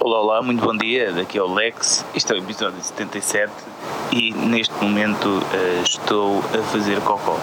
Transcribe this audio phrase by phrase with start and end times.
[0.00, 1.12] Olá, olá, muito bom dia.
[1.12, 2.04] Daqui é o Lex.
[2.14, 3.52] Este é o episódio 77
[4.12, 7.36] e neste momento uh, estou a fazer cocó.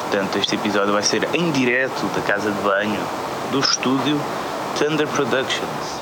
[0.00, 2.98] Portanto, este episódio vai ser em direto da casa de banho
[3.52, 4.18] do estúdio
[4.78, 5.95] Thunder Productions.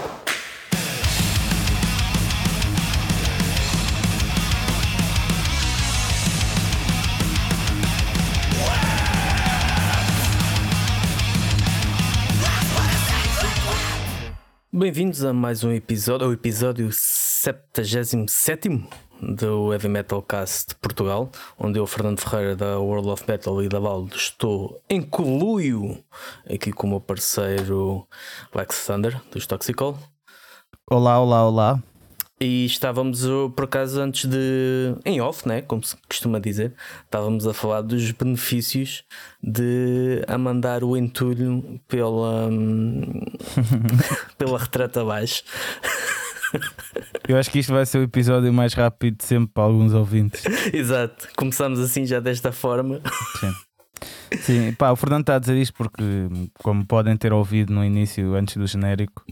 [14.76, 18.84] Bem-vindos a mais um episódio, o episódio 77
[19.22, 23.68] do Heavy Metal Cast de Portugal, onde eu, Fernando Ferreira da World of Metal e
[23.68, 26.02] da Valdo, estou em coluio
[26.52, 28.04] aqui com o meu parceiro
[28.52, 29.96] Lex Thunder, dos Toxicol.
[30.90, 31.82] Olá, olá, olá.
[32.40, 33.24] E estávamos,
[33.54, 34.94] por acaso, antes de.
[35.04, 35.62] em off, né?
[35.62, 36.74] Como se costuma dizer,
[37.04, 39.04] estávamos a falar dos benefícios
[39.42, 42.50] de a mandar o entulho pela.
[44.36, 45.44] pela retrata abaixo.
[47.26, 50.44] Eu acho que isto vai ser o episódio mais rápido de sempre para alguns ouvintes.
[50.72, 53.00] Exato, começamos assim já desta forma.
[53.40, 53.52] Sim.
[54.40, 56.02] Sim, pá, o Fernando está a dizer isto porque,
[56.54, 59.24] como podem ter ouvido no início, antes do genérico,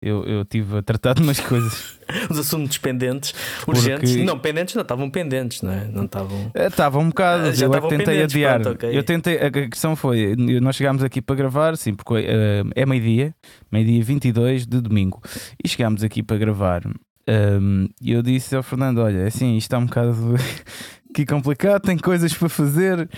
[0.00, 1.98] eu, eu tive a tratar de umas coisas.
[2.30, 3.34] Os assuntos pendentes,
[3.66, 4.10] urgentes.
[4.10, 4.24] Porque...
[4.24, 5.84] Não, pendentes não, estavam pendentes, não é?
[5.86, 6.50] Não estavam.
[6.54, 8.60] Estavam um bocado, já eu é tentei adiar.
[8.60, 8.96] Pronto, okay.
[8.96, 13.34] Eu tentei, a questão foi: nós chegámos aqui para gravar, sim, porque uh, é meio-dia,
[13.70, 15.20] meio-dia 22 de domingo,
[15.62, 16.82] e chegámos aqui para gravar.
[17.28, 20.14] Um, e eu disse ao Fernando: Olha, assim, isto está um bocado
[21.14, 23.08] que complicado, tem coisas para fazer.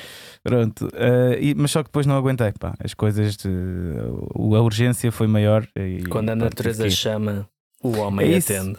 [0.42, 2.52] Pronto, uh, e, mas só que depois não aguentei.
[2.58, 2.74] Pá.
[2.82, 5.66] As coisas, de, a urgência foi maior.
[5.76, 6.90] E, Quando a natureza que...
[6.90, 7.48] chama,
[7.82, 8.78] o homem é atende.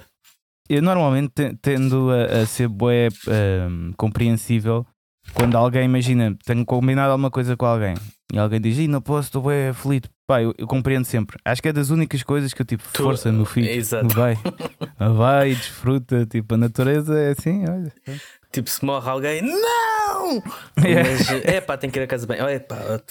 [0.69, 4.85] Eu normalmente tendo a, a ser bué um, compreensível
[5.33, 7.95] quando alguém, imagina, tenho combinado alguma coisa com alguém
[8.33, 10.09] e alguém diz, Ih, não posso, estou bem aflito.
[10.31, 11.37] Pá, eu, eu, compreendo sempre.
[11.43, 13.67] Acho que é das únicas coisas que eu tipo, tu, força no filho.
[13.69, 14.07] Exato.
[14.15, 14.37] Vai,
[14.97, 16.25] vai, desfruta.
[16.25, 17.91] Tipo, a natureza é assim, olha.
[18.49, 20.41] Tipo, se morre alguém, não!
[20.79, 22.39] Mas é pá, tem que ir a casa bem.
[22.39, 23.01] É pá,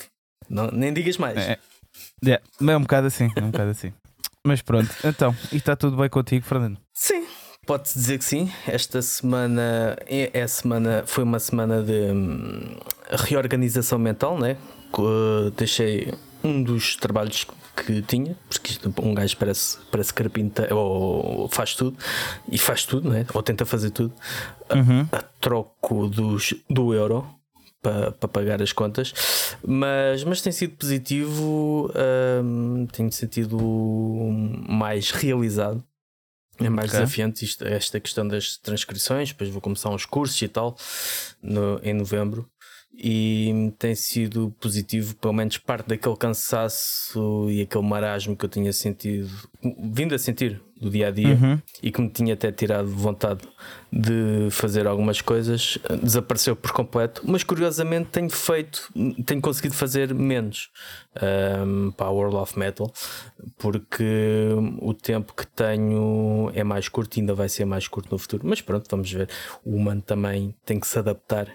[0.48, 1.36] não, nem digas mais.
[1.36, 1.58] É,
[2.24, 3.92] é, é um bocado assim, é um bocado assim.
[4.42, 6.78] Mas pronto, então, e está tudo bem contigo, Fernando?
[6.94, 7.26] Sim,
[7.66, 8.50] pode-se dizer que sim.
[8.66, 12.78] Esta semana é, é semana, foi uma semana de hum,
[13.10, 14.56] reorganização mental, né?
[15.58, 17.46] Deixei um dos trabalhos
[17.76, 21.96] que tinha, porque um gajo parece, parece carpinteiro ou faz tudo
[22.50, 23.26] e faz tudo, né?
[23.32, 24.12] ou tenta fazer tudo
[24.74, 25.06] uhum.
[25.12, 27.26] a, a, troco dos, do euro
[27.82, 29.14] para, para pagar as contas,
[29.66, 31.90] mas, mas tem sido positivo,
[32.44, 33.58] hum, tenho sentido
[34.68, 35.82] mais realizado.
[36.58, 37.00] É mais okay.
[37.00, 39.30] desafiante isto, esta questão das transcrições.
[39.30, 40.76] Depois vou começar uns cursos e tal
[41.42, 42.46] no, em novembro
[42.92, 48.72] e tem sido positivo, pelo menos parte daquele cansaço e aquele marasmo que eu tinha
[48.72, 49.30] sentido,
[49.78, 51.60] vindo a sentir do dia a dia uhum.
[51.82, 53.40] e que me tinha até tirado vontade
[53.92, 57.22] de fazer algumas coisas, desapareceu por completo.
[57.24, 58.90] Mas curiosamente tenho feito,
[59.26, 60.70] tenho conseguido fazer menos
[61.66, 62.90] um, para a World of Metal,
[63.58, 64.48] porque
[64.80, 68.46] o tempo que tenho é mais curto e ainda vai ser mais curto no futuro.
[68.46, 69.28] Mas pronto, vamos ver.
[69.62, 71.46] O humano também tem que se adaptar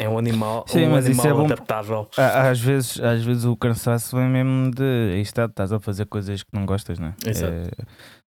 [0.00, 2.08] é um animal, Sim, um animal é bom, adaptável.
[2.16, 6.48] Às vezes, às vezes o cansaço vem mesmo de está, estás a fazer coisas que
[6.54, 7.14] não gostas, não é?
[7.26, 7.52] Exato.
[7.52, 7.70] É,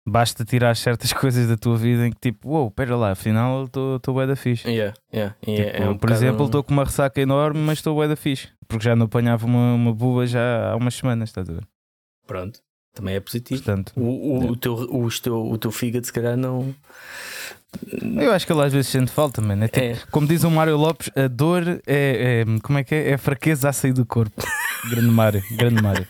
[0.04, 3.66] basta tirar certas coisas da tua vida em que tipo, uou, wow, pera lá, afinal
[3.66, 4.68] estou bem da fixe.
[4.68, 8.00] Yeah, yeah, yeah, tipo, é um por exemplo, estou com uma ressaca enorme, mas estou
[8.00, 8.50] bem da fixe.
[8.68, 11.68] Porque já não apanhava uma, uma buba já há umas semanas, estás a ver?
[12.26, 12.60] Pronto,
[12.92, 13.62] também é positivo.
[13.62, 14.52] Portanto, o, o, é.
[14.52, 16.74] o, teu, o, teu, o teu fígado se calhar não
[18.22, 19.64] eu acho que ele às vezes sente falta, mano.
[19.64, 19.98] É tipo, é.
[20.12, 23.12] Como diz o Mário Lopes, a dor é, é, Como é que é?
[23.12, 24.44] É fraqueza a sair do corpo.
[24.90, 26.08] grande Mário, grande Mário.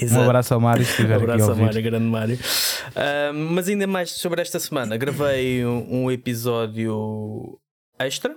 [0.00, 0.86] Um abraço ao Mário.
[0.86, 2.36] um abraço ao Mário, grande Mário.
[2.36, 7.58] Uh, mas ainda mais sobre esta semana, gravei um, um episódio
[7.98, 8.36] extra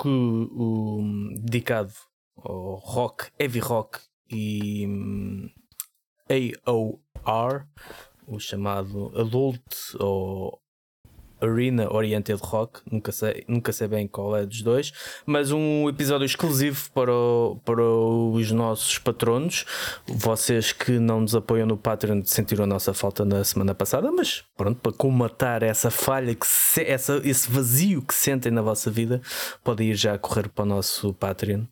[0.00, 1.92] que, um, dedicado
[2.36, 5.48] ao rock, heavy rock e um,
[6.66, 7.64] AOR,
[8.26, 9.62] o chamado Adult
[9.98, 10.60] ou
[11.40, 14.92] Arena Oriented Rock, nunca sei, nunca sei bem qual é dos dois,
[15.26, 19.64] mas um episódio exclusivo para, o, para os nossos patronos.
[20.06, 24.44] Vocês que não nos apoiam no Patreon sentiram a nossa falta na semana passada, mas
[24.56, 29.20] pronto, para comatar essa falha, que se, essa, esse vazio que sentem na vossa vida,
[29.62, 31.62] podem ir já correr para o nosso Patreon.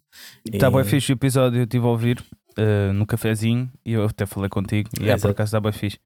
[0.44, 0.70] Está e...
[0.70, 2.22] bem fixe o episódio, eu estive a ouvir
[2.58, 5.98] uh, no cafezinho e eu até falei contigo e é, por acaso está bem fixe.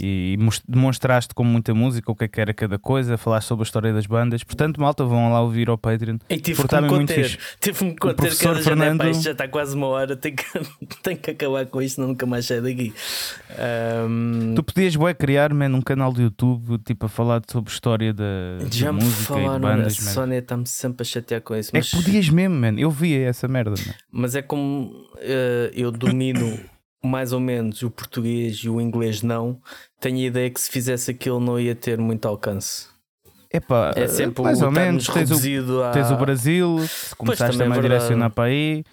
[0.00, 0.36] E
[0.68, 3.92] demonstraste com muita música o que é que era cada coisa, falaste sobre a história
[3.92, 4.44] das bandas.
[4.44, 6.18] Portanto, malta, vão lá ouvir ao Patreon.
[6.28, 9.02] E tive que me conter, tive que conter que Fernando...
[9.04, 10.44] já, já está quase uma hora, tenho que,
[11.02, 12.92] tenho que acabar com isto, não nunca mais saio daqui.
[14.06, 14.54] Um...
[14.54, 18.24] Tu podias bué, criar man, um canal de YouTube tipo a falar sobre história da,
[18.70, 20.08] já da música e de bandas.
[20.08, 21.70] A Sónia está-me sempre a chatear com isso.
[21.72, 21.86] Mas...
[21.86, 22.74] É que podias mesmo, man.
[22.78, 23.70] eu via essa merda.
[23.70, 23.94] Man.
[24.12, 26.58] Mas é como uh, eu domino
[27.06, 29.60] mais ou menos o português e o inglês não,
[30.00, 32.96] tenho a ideia que se fizesse aquilo não ia ter muito alcance.
[33.52, 35.90] Epá, é sempre mais ou menos tens o, a...
[35.90, 38.84] tens o Brasil, se começaste também a direcionar para aí,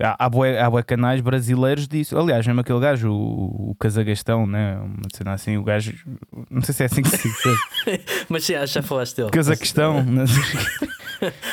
[0.00, 2.16] há, há, bué, há bué canais brasileiros disso.
[2.16, 4.76] Aliás, mesmo aquele gajo, o, o Casagastão, né?
[4.76, 5.92] uma cena assim, o gajo,
[6.50, 8.00] não sei se é assim que se diz.
[8.28, 9.30] Mas sim, já falaste dele.
[9.30, 10.04] Cazaquistão,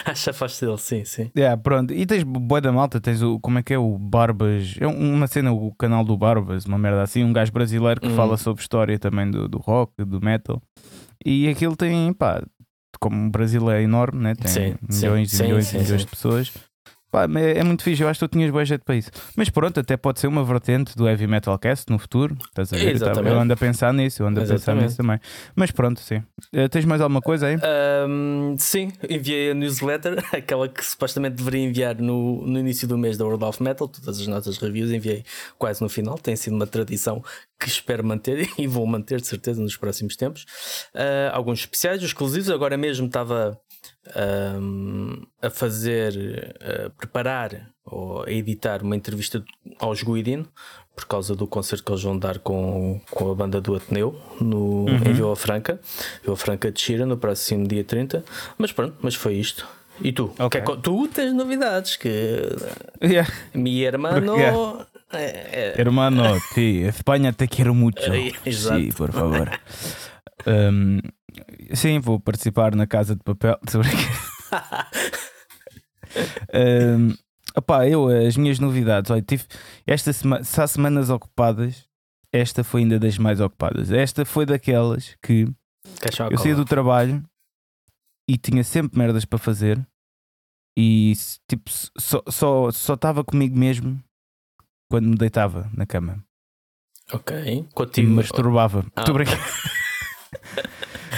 [0.06, 1.32] Que faz dele, sim, sim.
[1.38, 1.94] Yeah, pronto.
[1.94, 3.40] E tens boa da malta, tens o.
[3.40, 4.76] Como é que é o Barbas?
[4.80, 8.16] É uma cena, o canal do Barbas, uma merda assim, um gajo brasileiro que hum.
[8.16, 10.62] fala sobre história também do, do rock, do metal.
[11.26, 12.42] E aquilo tem, pá,
[13.00, 14.36] como o Brasil é enorme, né?
[14.36, 16.54] tem sim, milhões sim, e milhões sim, e milhões de pessoas.
[17.12, 19.10] Pá, é, é, muito fixe, eu acho que tu tinhas boa jeito para isso.
[19.36, 22.38] Mas pronto, até pode ser uma vertente do Heavy Metal Cast no futuro.
[22.46, 22.96] Estás a ver?
[22.96, 23.34] Exatamente.
[23.34, 25.20] Eu ando a pensar nisso, eu ando a pensar nisso também.
[25.56, 26.18] Mas pronto, sim.
[26.54, 27.58] Uh, tens mais alguma coisa aí?
[28.08, 33.18] Um, sim, enviei a newsletter, aquela que supostamente deveria enviar no, no início do mês
[33.18, 33.88] da World of Metal.
[33.88, 35.24] Todas as nossas reviews enviei
[35.58, 36.16] quase no final.
[36.18, 37.24] Tem sido uma tradição
[37.60, 40.44] que espero manter e vou manter de certeza nos próximos tempos.
[40.94, 42.52] Uh, alguns especiais, exclusivos.
[42.52, 43.60] Agora mesmo estava
[44.60, 49.44] um, a fazer, a preparar ou a editar uma entrevista
[49.80, 50.48] aos Guidino
[50.96, 54.86] por causa do concerto que eles vão dar com, com a banda do Ateneu no,
[54.86, 54.96] uhum.
[55.06, 55.80] em Vila Franca,
[56.22, 58.24] Vila Franca de Xira, no próximo dia 30.
[58.58, 59.66] Mas pronto, mas foi isto.
[60.02, 60.34] E tu?
[60.38, 60.62] Okay.
[60.62, 62.42] Que é, tu tens novidades que
[63.02, 63.30] yeah.
[63.54, 64.88] mi hermano yeah.
[65.12, 65.82] é, é...
[65.82, 67.74] Hermano, Espanha te quero.
[68.46, 68.80] Exato.
[68.80, 69.50] Sí, por favor.
[70.48, 71.00] um,
[71.74, 73.58] Sim, vou participar na Casa de Papel.
[76.54, 77.14] um,
[77.56, 79.46] opá, eu, as minhas novidades, olha, tive
[79.86, 81.88] esta semana, se há semanas ocupadas,
[82.32, 83.92] esta foi ainda das mais ocupadas.
[83.92, 85.48] Esta foi daquelas que
[86.32, 87.24] eu saía do trabalho
[88.30, 89.84] e tinha sempre merdas para fazer
[90.78, 91.14] e
[91.48, 94.02] tipo, só estava só, só comigo mesmo
[94.90, 96.24] quando me deitava na cama.
[97.12, 98.08] Ok, contigo.
[98.08, 98.86] E masturbava.
[98.96, 99.04] Ah.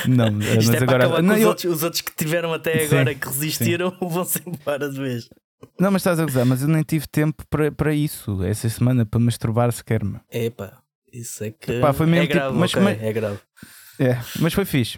[0.08, 1.22] Não, mas é agora.
[1.22, 1.48] Não, os, eu...
[1.48, 5.30] outros, os, outros, que tiveram até agora sim, que resistiram vão-se embora de vez.
[5.80, 9.06] Não, mas estás a gozar, mas eu nem tive tempo para, para isso essa semana,
[9.06, 10.20] para masturbar sequer-me.
[10.32, 10.82] Epá,
[11.12, 13.40] isso é que Epá, foi mesmo é tipo, grave, mas, okay, mas, é grave.
[14.00, 14.98] É, mas foi fixe.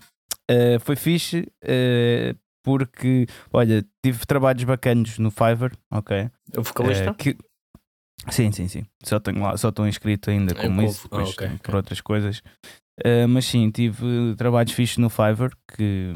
[0.50, 6.30] Uh, foi fixe uh, porque, olha, tive trabalhos bacanos no Fiverr, ok?
[6.58, 7.12] O vocalista?
[7.12, 7.38] Uh, que...
[8.30, 8.86] Sim, sim, sim.
[9.04, 11.76] Só tenho lá, só estou inscrito ainda como é isso, depois, oh, okay, por okay.
[11.76, 12.42] outras coisas.
[13.00, 16.14] Uh, mas sim, tive trabalhos fixos no Fiverr que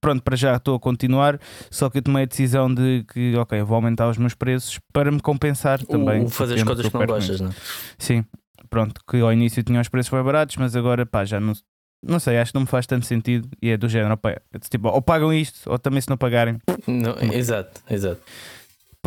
[0.00, 1.40] pronto, para já estou a continuar,
[1.72, 5.10] só que eu tomei a decisão de que ok, vou aumentar os meus preços para
[5.10, 6.22] me compensar também.
[6.22, 7.54] O fazer as coisas que não gostas, não é?
[7.98, 8.24] Sim,
[8.70, 11.52] pronto, que ao início tinha os preços bem baratos, mas agora pá, já não,
[12.00, 14.40] não sei, acho que não me faz tanto sentido e é do género, opa, é
[14.70, 16.58] tipo, ou pagam isto, ou também se não pagarem.
[16.86, 18.20] Não, exato, exato.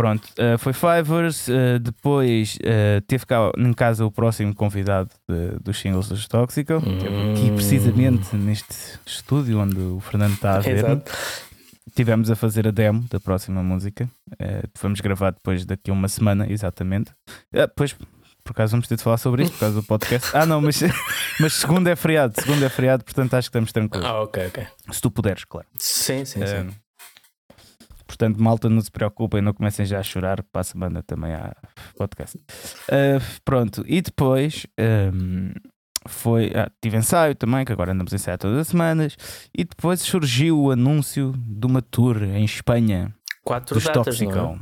[0.02, 1.48] Pronto, uh, foi Fivers.
[1.48, 6.74] Uh, depois uh, teve cá em casa o próximo convidado de, dos singles dos Tóxico,
[6.74, 7.34] hum.
[7.34, 10.78] aqui precisamente neste estúdio onde o Fernando está a ver.
[10.78, 11.12] Exato.
[11.94, 14.10] Tivemos a fazer a demo da próxima música.
[14.82, 17.12] vamos gravar depois daqui a uma semana, exatamente.
[17.52, 17.94] depois,
[18.44, 20.32] por acaso, vamos ter de falar sobre isso, por causa do podcast.
[20.34, 20.82] Ah, não, mas,
[21.40, 24.08] mas segundo é feriado, segundo é feriado, portanto acho que estamos tranquilos.
[24.08, 24.66] Ah, ok, ok.
[24.92, 25.68] Se tu puderes, claro.
[25.78, 26.70] Sim, sim, sim.
[28.12, 31.56] Portanto, malta, não se preocupem, não comecem já a chorar, para a semana também há
[31.98, 32.38] podcast.
[32.38, 34.68] Uh, pronto, e depois
[35.14, 35.54] um,
[36.06, 36.52] foi.
[36.54, 39.16] Ah, tive ensaio também, que agora andamos a ensaiar todas as semanas,
[39.58, 43.16] e depois surgiu o anúncio de uma tour em Espanha.
[43.46, 44.60] Quatro dos datas, Toxical.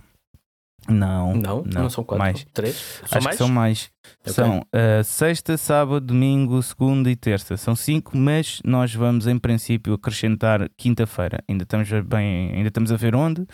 [0.89, 2.45] Não, não, não, não são quatro, mais.
[2.53, 2.75] três.
[2.75, 3.27] São Acho mais?
[3.27, 3.91] que são mais.
[4.21, 4.33] Okay.
[4.33, 7.55] São uh, sexta, sábado, domingo, segunda e terça.
[7.57, 11.43] São cinco, mas nós vamos em princípio acrescentar quinta-feira.
[11.47, 13.45] Ainda estamos bem, ainda estamos a ver onde.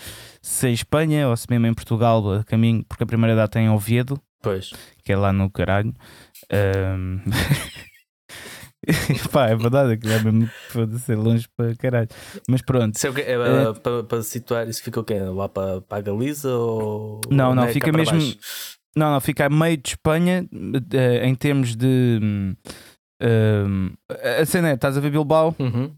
[0.42, 3.64] Se é Espanha ou se mesmo em Portugal, a caminho, porque a primeira data é
[3.64, 4.72] em Oviedo, pois.
[5.04, 5.94] que é lá no caralho.
[6.52, 7.20] Um...
[9.32, 12.08] Pá, é verdade, aquilo é mesmo pode ser longe para caralho.
[12.48, 12.98] Mas pronto.
[12.98, 15.20] é, é, é, para, para situar, isso fica o quê?
[15.20, 17.22] Lá para, para a Galiza ou.
[17.30, 18.20] Não, não, fica mesmo.
[18.96, 22.56] Não, não, fica a meio de Espanha uh, em termos de.
[23.22, 23.94] Uh,
[24.42, 25.56] a cena é, estás a ver Bilbao?
[25.60, 25.92] Uhum.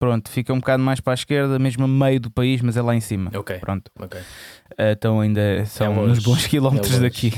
[0.00, 2.80] Pronto, fica um bocado mais para a esquerda, mesmo a meio do país, mas é
[2.80, 3.30] lá em cima.
[3.34, 3.58] Ok.
[3.58, 3.90] Pronto.
[4.00, 4.20] Okay.
[4.20, 7.34] Uh, então ainda são é uns bons quilómetros é daqui.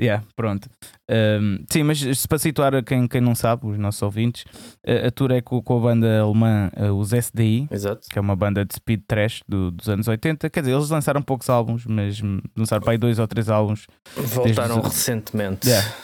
[0.00, 0.68] Yeah, pronto.
[1.10, 4.44] Um, sim, mas para situar quem, quem não sabe, os nossos ouvintes,
[5.06, 8.08] a, tour é com, com a banda alemã, uh, os SDI, Exato.
[8.08, 10.48] que é uma banda de speed trash do, dos anos 80.
[10.48, 12.22] Quer dizer, eles lançaram poucos álbuns, mas
[12.56, 13.86] lançaram para aí dois ou três álbuns.
[14.16, 14.88] Voltaram desde...
[14.88, 15.68] recentemente.
[15.68, 15.94] Yeah.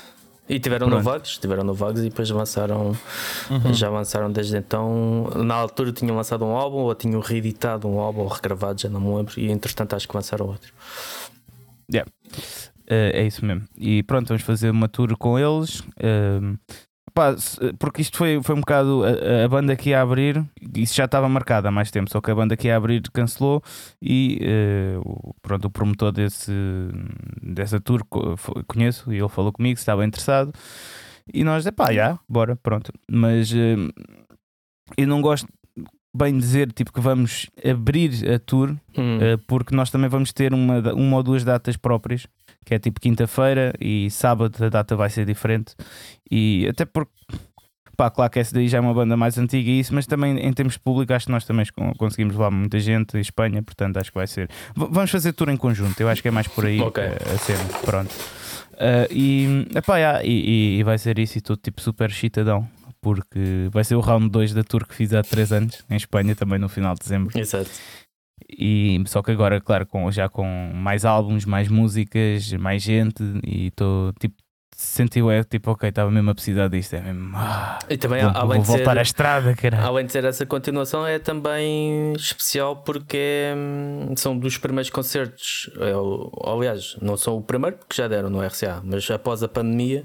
[0.49, 2.93] E tiveram no Vagos, tiveram no Vagos e depois avançaram,
[3.51, 3.75] uhum.
[3.75, 5.29] já avançaram desde então.
[5.35, 9.01] Na altura tinham lançado um álbum ou tinham reeditado um álbum ou regravado, já não
[9.01, 10.73] me lembro, e entretanto acho que lançaram outro.
[11.93, 12.11] Yeah.
[12.87, 13.65] Uh, é isso mesmo.
[13.77, 15.81] E pronto, vamos fazer uma tour com eles.
[15.81, 16.57] Uh,
[17.13, 17.35] pá,
[17.79, 21.29] porque isto foi, foi um bocado a, a, banda que ia abrir, isso já estava
[21.29, 23.63] marcado há mais tempo, só que a banda que ia abrir cancelou
[24.01, 24.39] e
[25.03, 26.53] uh, pronto, o promotor desse,
[27.43, 28.03] dessa tour
[28.67, 30.53] conheço e ele falou comigo se estava interessado.
[31.35, 32.93] E nós, é pá, já, bora, pronto.
[33.11, 33.51] Mas
[34.97, 35.49] eu não gosto
[36.17, 39.19] bem dizer tipo que vamos abrir a tour hum.
[39.19, 42.27] uh, porque nós também vamos ter uma, uma ou duas datas próprias
[42.67, 45.75] que é tipo quinta-feira e sábado a data vai ser diferente
[46.29, 47.13] e até porque
[47.97, 50.37] pá, claro que essa daí já é uma banda mais antiga e isso, mas também
[50.37, 51.65] em termos de público acho que nós também
[51.97, 55.49] conseguimos levar muita gente em Espanha, portanto acho que vai ser v vamos fazer tour
[55.49, 57.05] em conjunto, eu acho que é mais por aí okay.
[57.05, 58.13] a, eh, a cena, pronto
[58.75, 62.69] uh, e, epá, yeah, e, e, vai ser isso e tudo tipo super chitadão
[63.01, 66.35] porque vai ser o round 2 da tour que fiz há 3 anos em Espanha,
[66.35, 67.39] também no final de dezembro.
[67.39, 67.71] Exato.
[68.49, 73.69] E, só que agora, claro, com, já com mais álbuns, mais músicas, mais gente, e
[73.69, 74.37] estou tipo
[74.77, 76.95] sentiu é tipo, ok, estava mesmo a precisar disto.
[76.95, 77.33] É mesmo.
[77.35, 79.83] Ah, e também, vou, além vou voltar ser, à estrada, cara.
[79.83, 85.71] Além de ser essa continuação, é também especial porque hum, são dos primeiros concertos.
[85.77, 90.05] Eu, aliás, não são o primeiro, porque já deram no RCA, mas após a pandemia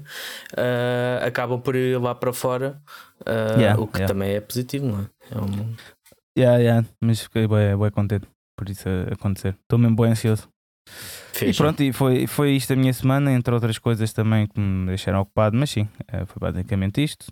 [0.52, 2.80] uh, acabam por ir lá para fora,
[3.20, 4.12] uh, yeah, o que yeah.
[4.12, 5.36] também é positivo, não é?
[5.36, 5.74] é um...
[6.36, 9.56] Yeah, yeah, mas fiquei bem, bem contente por isso acontecer.
[9.62, 10.48] Estou mesmo bem ansioso.
[11.40, 14.86] E pronto, e foi, foi isto a minha semana, entre outras coisas também que me
[14.86, 17.26] deixaram ocupado, mas sim, eh, foi basicamente isto.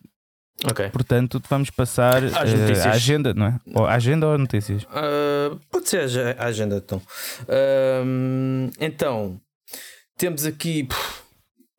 [0.65, 0.91] Ok.
[0.91, 3.61] Portanto, vamos passar uh, à agenda, não é?
[3.75, 4.83] Ou agenda ou notícias?
[4.85, 6.99] Uh, pode ser a agenda, então.
[7.43, 9.41] Uh, então,
[10.19, 10.87] temos aqui.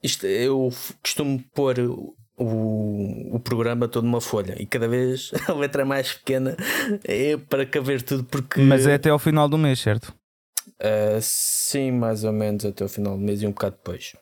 [0.01, 0.73] Isto, eu
[1.03, 1.75] costumo pôr
[2.41, 6.57] o, o programa todo numa folha e cada vez a letra é mais pequena
[7.03, 8.61] é para caber tudo porque.
[8.61, 10.13] Mas é até ao final do mês, certo?
[10.79, 14.15] Uh, sim, mais ou menos até o final do mês e um bocado depois.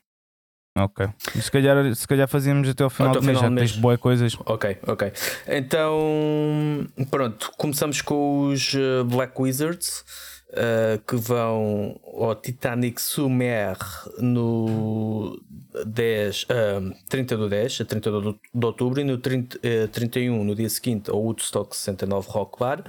[0.77, 1.07] Ok.
[1.41, 4.37] Se calhar, se calhar fazíamos até ao final até do mês, já tens boas coisas.
[4.45, 5.11] Ok, ok.
[5.47, 10.03] Então, pronto, começamos com os ah, Black Wizards.
[10.49, 13.77] Uh, que vão ao Titanic Sumer
[14.17, 15.39] no
[15.85, 20.43] 10, uh, 30 do 10 a 30 de, de outubro e no 30, uh, 31
[20.43, 22.83] no dia seguinte ao Woodstock 69 Rock Bar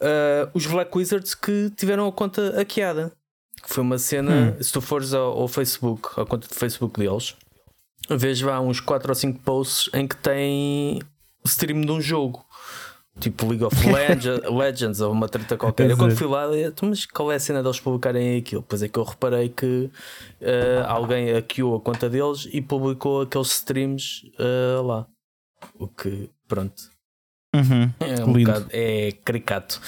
[0.00, 3.12] uh, os Black Wizards que tiveram a conta hackeada.
[3.64, 4.62] Foi uma cena, hum.
[4.62, 7.36] se tu fores ao, ao, Facebook, à conta de Facebook deles,
[8.08, 11.00] vejo lá uns 4 ou 5 posts em que tem
[11.44, 12.44] stream de um jogo.
[13.20, 15.90] Tipo League of Legends, Legends ou uma treta qualquer.
[15.90, 16.46] Eu quando fui lá,
[16.82, 18.64] mas qual é a cena deles publicarem aquilo?
[18.66, 19.90] Pois é que eu reparei que
[20.40, 25.06] uh, alguém hackeou a conta deles e publicou aqueles streams uh, lá.
[25.78, 26.90] O que, pronto,
[27.54, 27.90] Uhum.
[27.98, 29.80] É um bocado, é caricato.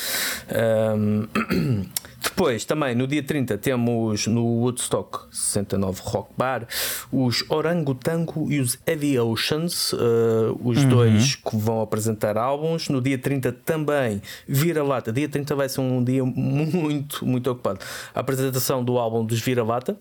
[0.96, 1.28] Um,
[2.34, 6.66] depois, também no dia 30, temos no Woodstock 69 Rock Bar
[7.12, 10.88] os Orangotango e os Heavy Oceans, uh, os uhum.
[10.88, 12.88] dois que vão apresentar álbuns.
[12.88, 15.12] No dia 30 também Vira-Lata.
[15.12, 17.80] Dia 30 vai ser um dia muito, muito ocupado.
[18.14, 19.98] A apresentação do álbum dos Vira-Lata,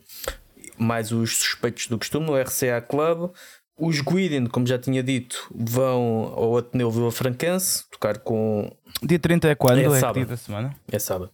[0.77, 3.29] mais os suspeitos do costume no RCA Club.
[3.77, 8.71] Os Guidin, como já tinha dito, vão ao Ateneu Vila Franquense tocar com.
[9.03, 9.79] Dia 30 é quando?
[9.79, 10.15] É, é sábado.
[10.15, 10.75] dia da semana?
[10.89, 11.29] É sábado.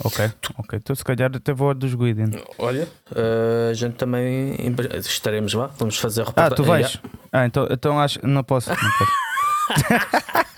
[0.00, 0.78] Ok, ok.
[0.78, 2.30] Então se calhar até vou dos Guidin.
[2.58, 4.56] Olha, uh, a gente também
[4.98, 6.52] estaremos lá, vamos fazer a reportagem.
[6.52, 6.98] Ah, tu vais?
[7.30, 8.26] Ah, então, então acho.
[8.26, 8.70] Não posso.
[8.70, 9.12] Não posso.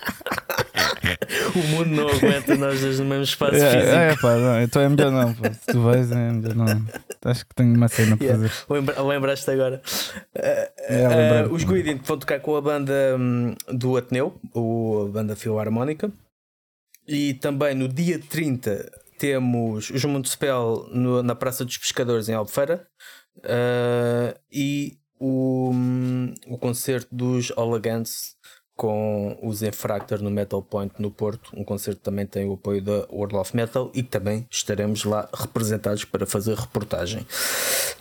[1.55, 3.95] o mundo não aguenta nós dois no mesmo espaço é, físico.
[3.95, 5.35] É, pá, não, então é melhor não.
[5.35, 6.85] Se tu vais, é melhor não.
[7.25, 8.49] Acho que tenho uma cena para yeah.
[8.49, 8.73] fazer.
[8.73, 9.81] Lembra, lembraste agora.
[10.33, 15.35] Uh, uh, os Guidin vão tocar com a banda um, do Ateneu, o, a banda
[15.35, 16.09] Filarmónica.
[17.07, 20.29] E também no dia 30 temos os Mundo
[20.91, 22.87] no, na Praça dos Pescadores em Albufeira.
[23.37, 28.35] Uh, e o, um, o concerto dos Olagants
[28.75, 31.51] com os Infractor no Metal Point no Porto.
[31.55, 35.29] Um concerto que também tem o apoio da World of Metal e também estaremos lá
[35.33, 37.25] representados para fazer reportagem.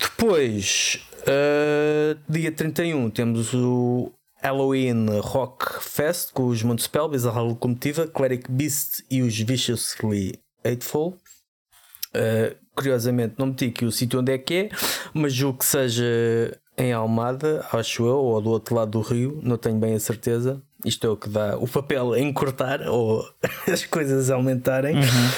[0.00, 8.50] Depois, uh, dia 31, temos o Halloween Rock Fest com os Montespel, Bizarra Locomotiva, Cleric
[8.50, 11.18] Beast e os Viciously Eightful.
[12.14, 14.68] Uh, curiosamente, não meti aqui o sítio onde é que é,
[15.12, 19.56] mas julgo que seja em Almada, acho eu, ou do outro lado do rio, não
[19.56, 20.60] tenho bem a certeza.
[20.84, 23.24] Isto é o que dá o papel em cortar ou
[23.70, 24.96] as coisas aumentarem.
[24.96, 25.30] Uhum.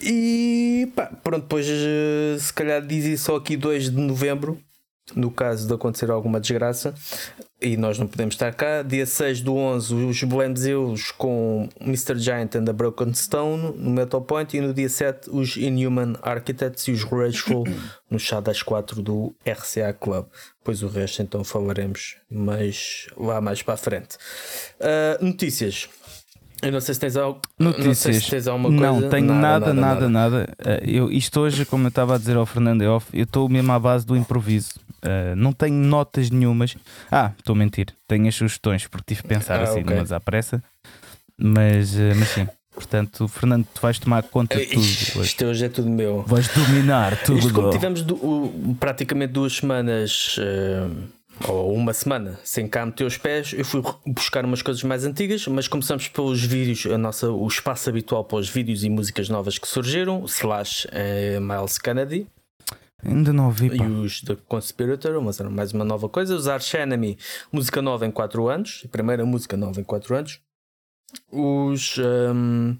[0.00, 4.60] E pá, pronto, depois eh, se calhar dizem só aqui 2 de novembro
[5.14, 6.94] no caso de acontecer alguma desgraça
[7.60, 8.82] e nós não podemos estar cá.
[8.82, 12.16] Dia 6 do 11, os Blenzeus com Mr.
[12.18, 16.86] Giant and the Broken Stone no Metal Point, e no dia 7, os Inhuman Architects
[16.88, 17.64] e os Rageful
[18.10, 20.26] no chá das 4 do RCA Club.
[20.62, 24.16] Pois o resto então falaremos, mas lá mais para a frente.
[24.78, 25.88] Uh, notícias.
[26.60, 27.40] Eu não sei se tens algo.
[27.58, 28.16] Notícias.
[28.16, 29.00] Não, se tens alguma coisa.
[29.00, 30.08] não tenho nada, nada, nada.
[30.08, 30.54] nada, nada.
[30.60, 33.72] Uh, eu, isto hoje, como eu estava a dizer ao Fernando Off, eu estou mesmo
[33.72, 34.74] à base do improviso.
[35.04, 36.76] Uh, não tenho notas nenhumas.
[37.10, 37.94] Ah, estou a mentir.
[38.06, 39.96] Tenho as sugestões porque tive que pensar ah, assim, okay.
[39.96, 40.62] mas à pressa.
[41.36, 42.48] Mas, uh, mas sim.
[42.74, 44.80] Portanto, Fernando, tu vais tomar conta de tudo.
[44.80, 45.20] Hoje.
[45.20, 46.22] Isto hoje é tudo meu.
[46.22, 47.38] Vais dominar tudo.
[47.38, 50.36] Isto, como tivemos do, praticamente duas semanas.
[50.38, 55.04] Uh ou uma semana sem cá meter os pés, eu fui buscar umas coisas mais
[55.04, 59.28] antigas, mas começamos pelos vídeos, a nossa, o espaço habitual para os vídeos e músicas
[59.28, 62.26] novas que surgiram, slash eh, Miles Kennedy.
[63.04, 63.68] Ainda não ouvi.
[63.68, 66.34] E os The Conspirator, mas era mais uma nova coisa.
[66.34, 67.16] Os Arch Enemy,
[67.52, 70.40] música nova em 4 anos, a primeira música nova em 4 anos.
[71.30, 72.76] Os um,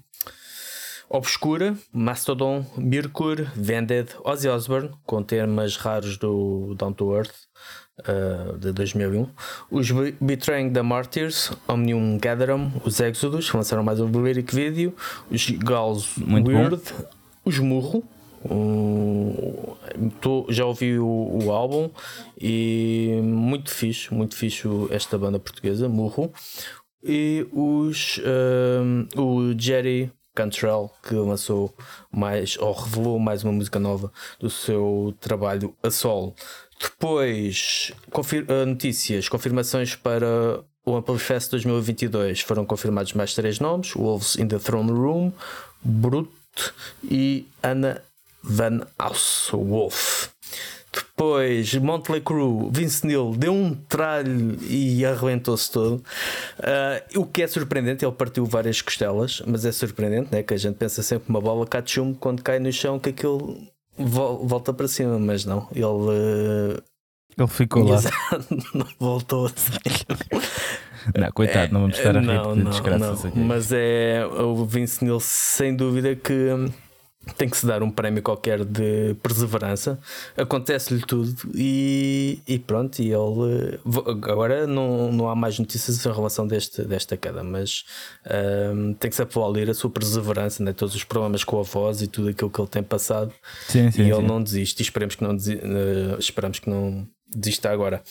[1.09, 7.33] Obscura, Mastodon, Mirkur, Vended, Ozzy Osbourne, com temas raros do Down to Earth
[8.01, 9.27] uh, de 2001.
[9.71, 9.89] Os
[10.21, 14.93] Betraying the Martyrs, Omnium Gatherum, os Exodus, lançaram mais um lyric video.
[15.31, 17.05] Os Gauls Muito Weird, bom.
[17.45, 18.03] os Murro.
[18.45, 21.89] Um, tô, já ouvi o, o, álbum
[22.39, 26.31] e muito fixe, muito fixe esta banda portuguesa, Murro.
[27.03, 31.73] E os um, o Jerry Cantrell que lançou
[32.11, 36.33] mais ou revelou mais uma música nova do seu trabalho a solo.
[36.79, 42.41] Depois, confir uh, notícias, confirmações para o Amplifest 2022.
[42.41, 45.33] Foram confirmados mais três nomes: Wolves in the Throne Room,
[45.83, 46.29] Brut
[47.03, 48.01] e Anna
[48.43, 48.81] Van
[49.53, 50.29] Wolf.
[50.91, 56.03] Depois, Montley Crew, Vince Neil deu um tralho e arrebentou-se todo.
[56.59, 60.41] Uh, o que é surpreendente, ele partiu várias costelas, mas é surpreendente, né?
[60.41, 63.09] Que a gente pensa sempre uma bola cá de chumbo quando cai no chão que
[63.09, 63.61] aquilo
[63.97, 66.81] volta para cima, mas não, ele.
[67.37, 67.99] Ele ficou lá.
[68.73, 69.77] não voltou assim.
[71.15, 73.39] Não, coitado, não vamos estar a rir não, de desgraças não, aqui.
[73.39, 76.49] Mas é o Vince Neil, sem dúvida, que
[77.37, 79.99] tem que se dar um prémio qualquer de perseverança.
[80.37, 82.99] Acontece-lhe tudo e, e, pronto.
[83.01, 87.85] E ele agora não, não há mais notícias em relação deste, desta queda, mas
[88.73, 90.73] um, tem que se aplaudir a sua perseverança, né?
[90.73, 93.33] todos os problemas com a voz e tudo aquilo que ele tem passado.
[93.67, 94.27] Sim, sim, e ele sim.
[94.27, 94.81] não desiste.
[94.81, 98.01] E esperemos que não, uh, esperamos que não desista agora.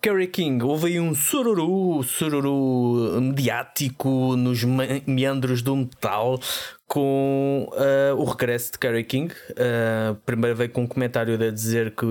[0.00, 4.64] Kerry King, houve aí um sururu, sururu mediático nos
[5.06, 6.40] meandros do metal
[6.92, 9.32] com uh, o regresso de Kerry King.
[9.52, 12.04] Uh, primeiro veio com um comentário a dizer que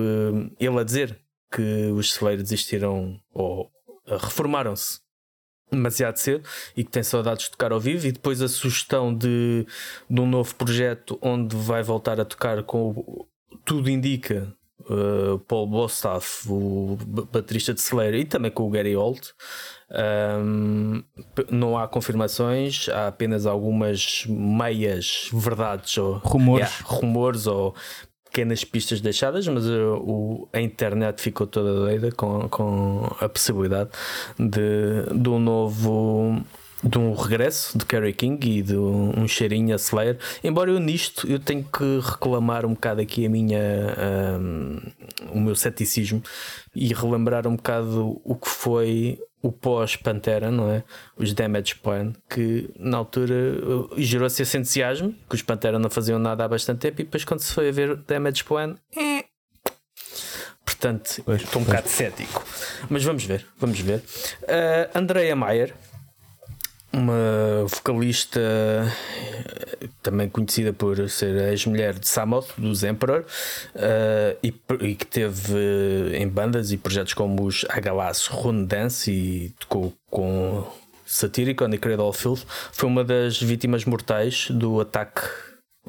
[0.59, 1.19] ele a dizer
[1.53, 3.65] que os celeiros desistiram ou
[4.07, 4.99] uh, reformaram-se
[5.71, 9.67] demasiado cedo e que tem saudades de tocar ao vivo e depois a sugestão de,
[10.09, 13.27] de um novo projeto onde vai voltar a tocar com
[13.63, 14.51] tudo indica
[14.89, 16.97] uh, Paul Bostaff, o
[17.31, 19.29] baterista de Slayer e também com o Gary Holt.
[19.91, 21.03] Um,
[21.49, 27.75] não há confirmações, há apenas algumas meias verdades ou rumores, yeah, rumores ou
[28.25, 33.89] pequenas pistas deixadas, mas uh, o, a internet ficou toda doida com, com a possibilidade
[34.39, 36.41] de, de um novo
[36.83, 40.17] de um regresso de Kerry King e de um, cheirinho a Slayer.
[40.43, 43.59] Embora eu nisto eu tenho que reclamar um bocado aqui a minha
[44.39, 44.81] um,
[45.31, 46.23] o meu ceticismo
[46.75, 50.83] e relembrar um bocado o que foi o pós-Pantera, não é?
[51.17, 56.19] Os Damage Plan, que na altura uh, gerou-se esse entusiasmo, que os Pantera não faziam
[56.19, 59.25] nada há bastante tempo, e depois quando se foi a ver Damage Plan, eh.
[60.63, 61.75] portanto, pois, estou um pois.
[61.75, 62.45] bocado cético.
[62.87, 64.03] Mas vamos ver, vamos ver.
[64.43, 65.73] Uh, Andrea Mayer
[66.93, 68.39] uma vocalista
[70.01, 73.21] também conhecida por ser ex-mulher de Samoth, dos Emperor,
[73.75, 79.49] uh, e, e, que teve em bandas e projetos como os Agalas Rune Dance e
[79.59, 80.65] tocou com
[81.05, 85.21] Satiric on the Cradle Filth, foi uma das vítimas mortais do ataque,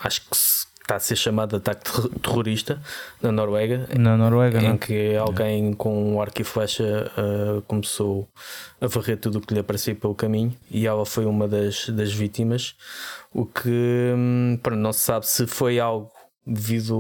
[0.01, 0.37] acho que
[0.83, 1.91] está a ser chamado ataque
[2.21, 2.81] terrorista
[3.23, 3.89] na Noruega.
[3.99, 4.79] Na Noruega, em não?
[4.79, 8.29] que alguém com um arco e flecha uh, começou
[8.81, 12.13] a varrer tudo o que lhe aparecia pelo caminho e ela foi uma das, das
[12.13, 12.75] vítimas.
[13.33, 16.11] O que hum, não se sabe se foi algo
[16.45, 16.97] devido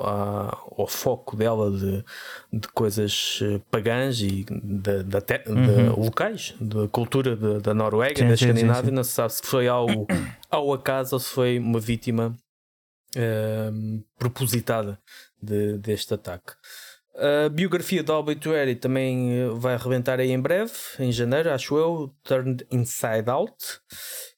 [0.00, 2.02] ao foco dela de,
[2.50, 6.04] de coisas eh, pagãs e de, de, de uhum.
[6.04, 8.90] locais, da cultura da Noruega, sim, da Escandinávia.
[8.90, 10.06] Não se sabe se foi algo
[10.50, 12.34] ao acaso ou se foi uma vítima
[13.18, 14.98] uh, propositada
[15.42, 16.52] de, deste ataque.
[17.18, 22.14] A biografia da Obituary também eh, vai arrebentar aí em breve, em janeiro, acho eu,
[22.22, 23.80] Turned Inside Out.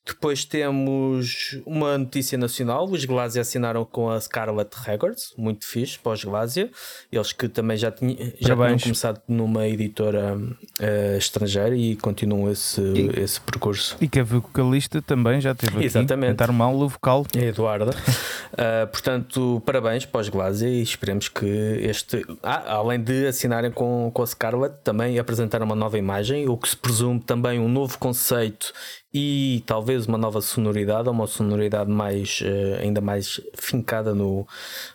[0.06, 6.70] Depois temos uma notícia nacional: os Glásia assinaram com a Scarlett Records, muito fixe, pós-Glásia.
[7.12, 12.80] Eles que também já, tinha, já tinham começado numa editora uh, estrangeira e continuam esse,
[12.80, 13.96] e, esse percurso.
[14.00, 16.30] E que a vocalista também já teve Exatamente.
[16.30, 17.26] aqui, tentar mal o vocal.
[17.36, 17.90] É Eduarda.
[17.90, 22.24] uh, portanto, parabéns pós-Glásia e esperemos que este.
[22.42, 26.70] Ah, além de assinarem com, com a Scarlett, também apresentaram uma nova imagem, o que
[26.70, 28.72] se presume também um novo conceito
[29.12, 34.46] e talvez uma nova sonoridade, uma sonoridade mais, uh, ainda mais fincada no,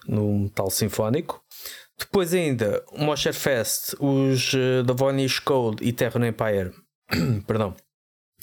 [0.07, 1.43] no metal sinfónico.
[1.97, 6.73] Depois ainda, Mosher Fest, os uh, The Voynich Code e Terror Empire,
[7.47, 7.75] perdão,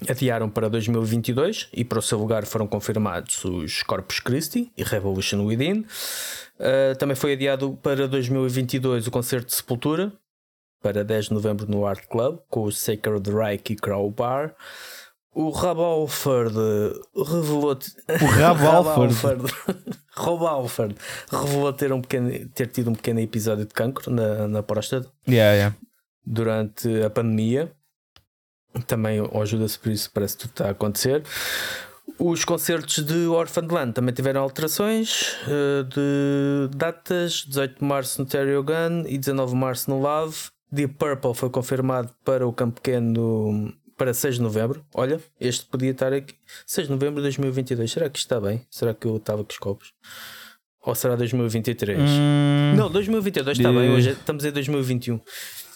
[0.09, 5.45] adiaram para 2022 e para o seu lugar foram confirmados os Corpus Christi e Revolution
[5.45, 5.87] Within.
[6.59, 10.13] Uh, também foi adiado para 2022 o concerto de Sepultura,
[10.83, 14.55] para 10 de novembro no Art Club, com o Sacred Reich e Crowbar.
[15.35, 16.55] O Rabalford
[17.17, 17.79] revelou.
[18.21, 19.15] O Rabalford.
[20.15, 20.95] Rabalford
[21.33, 25.55] revelou ter, um pequeno, ter tido um pequeno episódio de cancro na, na próstata yeah,
[25.55, 25.77] yeah.
[26.25, 27.73] durante a pandemia.
[28.87, 31.23] Também ajuda-se por isso, parece que tudo está a acontecer.
[32.19, 38.55] Os concertos de Orphaned também tiveram alterações uh, de datas: 18 de março no Terry
[38.57, 40.37] Gun e 19 de março no Love.
[40.71, 44.85] Deep Purple foi confirmado para o Campo Pequeno para 6 de novembro.
[44.95, 46.35] Olha, este podia estar aqui.
[46.67, 47.91] 6 de novembro de 2022.
[47.91, 48.67] Será que está bem?
[48.71, 49.93] Será que eu estava com os copos?
[50.85, 51.99] Ou será 2023?
[51.99, 53.77] Hum, não, 2022 está de...
[53.77, 53.91] bem.
[53.91, 55.21] Hoje estamos em 2021.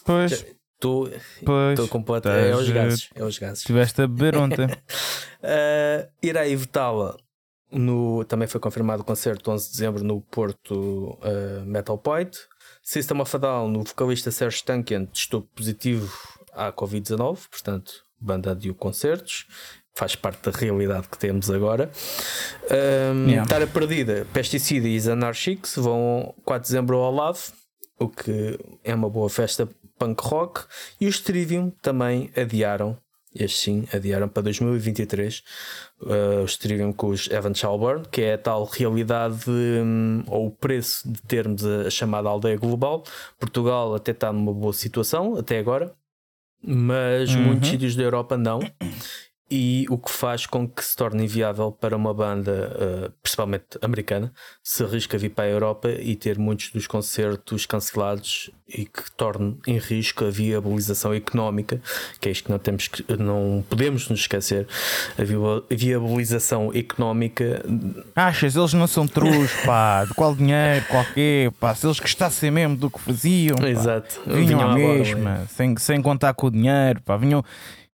[0.05, 0.45] Pois.
[0.75, 2.29] Estou completo.
[2.29, 3.09] É os gases.
[3.15, 3.61] É gases.
[3.61, 4.67] Estiveste a beber ontem.
[5.43, 7.17] uh, irá evitá-la.
[7.71, 12.39] No, também foi confirmado o concerto 11 de dezembro no Porto uh, Metal Point.
[12.83, 16.13] System of a Down, o vocalista Serge Tankian testou positivo
[16.53, 19.47] à Covid-19, portanto banda de concertos,
[19.97, 21.91] faz parte da realidade que temos agora.
[22.71, 23.49] Um, yeah.
[23.49, 27.39] Tara Perdida, Pesticida e Anarchics vão 4 de dezembro ao lado,
[27.99, 29.67] o que é uma boa festa
[29.99, 30.65] punk rock.
[31.01, 32.99] E os Trivium também adiaram,
[33.35, 35.43] este sim, adiaram para 2023.
[36.03, 40.51] Uh, os Trivium com os Evan Chalburn, que é a tal realidade um, ou o
[40.51, 43.03] preço de termos a, a chamada aldeia global.
[43.39, 45.91] Portugal até está numa boa situação, até agora
[46.63, 47.43] mas uhum.
[47.43, 48.61] muitos sítios da Europa não
[49.51, 54.33] e o que faz com que se torne inviável para uma banda, uh, principalmente americana,
[54.63, 59.09] se arrisca a vir para a Europa e ter muitos dos concertos cancelados e que
[59.13, 61.81] torne em risco a viabilização económica,
[62.21, 64.67] que é isto que não, temos que, não podemos nos esquecer,
[65.17, 67.65] a viabilização económica.
[68.17, 72.77] Achas, eles não são trus, pá, de qual dinheiro, qualquer, pá, se eles gostassem mesmo
[72.77, 74.21] do que faziam, pá, Exato.
[74.27, 77.45] vinham, vinham à mesma, sem, sem contar com o dinheiro, pá, vinham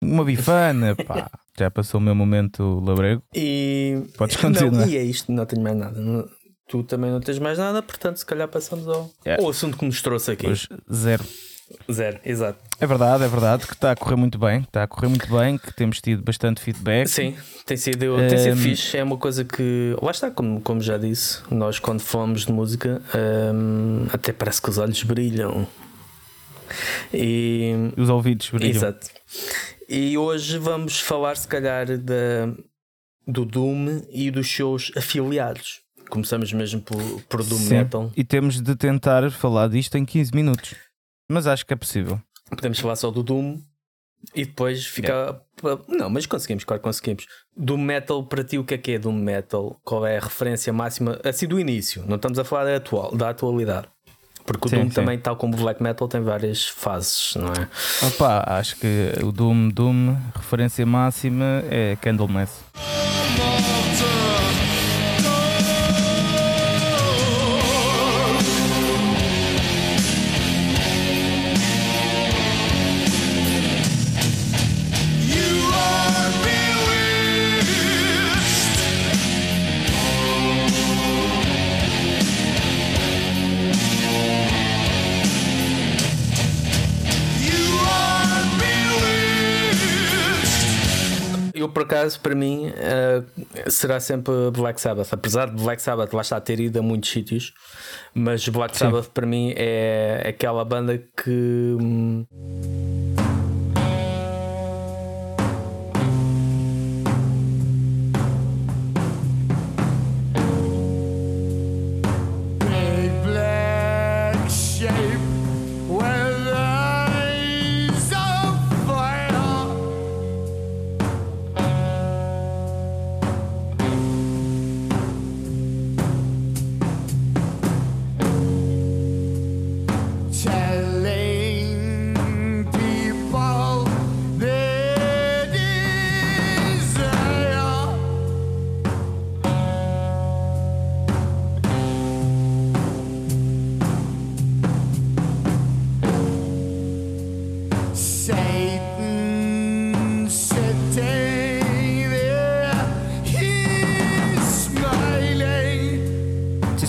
[0.01, 1.29] uma bifana, pá.
[1.57, 3.23] Já passou o meu momento labrego.
[3.33, 4.03] E.
[4.17, 4.86] Podes continuar.
[4.86, 5.99] Não, e é isto, não tenho mais nada.
[6.67, 9.41] Tu também não tens mais nada, portanto, se calhar passamos ao, yeah.
[9.41, 10.45] ao assunto que nos trouxe aqui.
[10.45, 11.23] Pois, zero.
[11.91, 12.60] Zero, exato.
[12.79, 15.57] É verdade, é verdade que está a correr muito bem, está a correr muito bem,
[15.57, 17.07] que temos tido bastante feedback.
[17.07, 18.27] Sim, tem sido, um...
[18.27, 18.97] tem sido fixe.
[18.97, 23.01] É uma coisa que, lá está, como, como já disse, nós quando falamos de música,
[23.53, 25.67] um, até parece que os olhos brilham.
[27.13, 28.75] E os ouvidos brilham.
[28.75, 29.07] Exato.
[29.89, 32.54] E hoje vamos falar, se calhar, da,
[33.26, 35.82] do Doom e dos seus afiliados.
[36.10, 37.69] Começamos mesmo por, por Doom Sim.
[37.69, 38.12] Metal.
[38.15, 40.76] E temos de tentar falar disto em 15 minutos.
[41.30, 42.21] Mas acho que é possível.
[42.50, 43.62] Podemos falar só do Doom
[44.36, 45.41] e depois ficar.
[45.63, 45.84] Yeah.
[45.88, 47.26] Não, mas conseguimos, claro conseguimos.
[47.56, 49.80] Doom Metal, para ti, o que é que é Doom Metal?
[49.84, 51.19] Qual é a referência máxima?
[51.23, 53.88] Assim do início, não estamos a falar da, atual, da atualidade.
[54.47, 54.91] Porque o sim, Doom sim.
[54.91, 57.67] também, tal como o Black Metal, tem várias fases, não é?
[58.07, 62.63] Opa, acho que o Doom, Doom, referência máxima é Candlemass.
[91.77, 95.09] Por acaso, para mim, uh, será sempre Black Sabbath.
[95.11, 97.53] Apesar de Black Sabbath lá está a ter ido a muitos sítios,
[98.15, 98.85] mas Black Sim.
[98.85, 101.77] Sabbath para mim é aquela banda que.
[101.79, 102.25] Hum,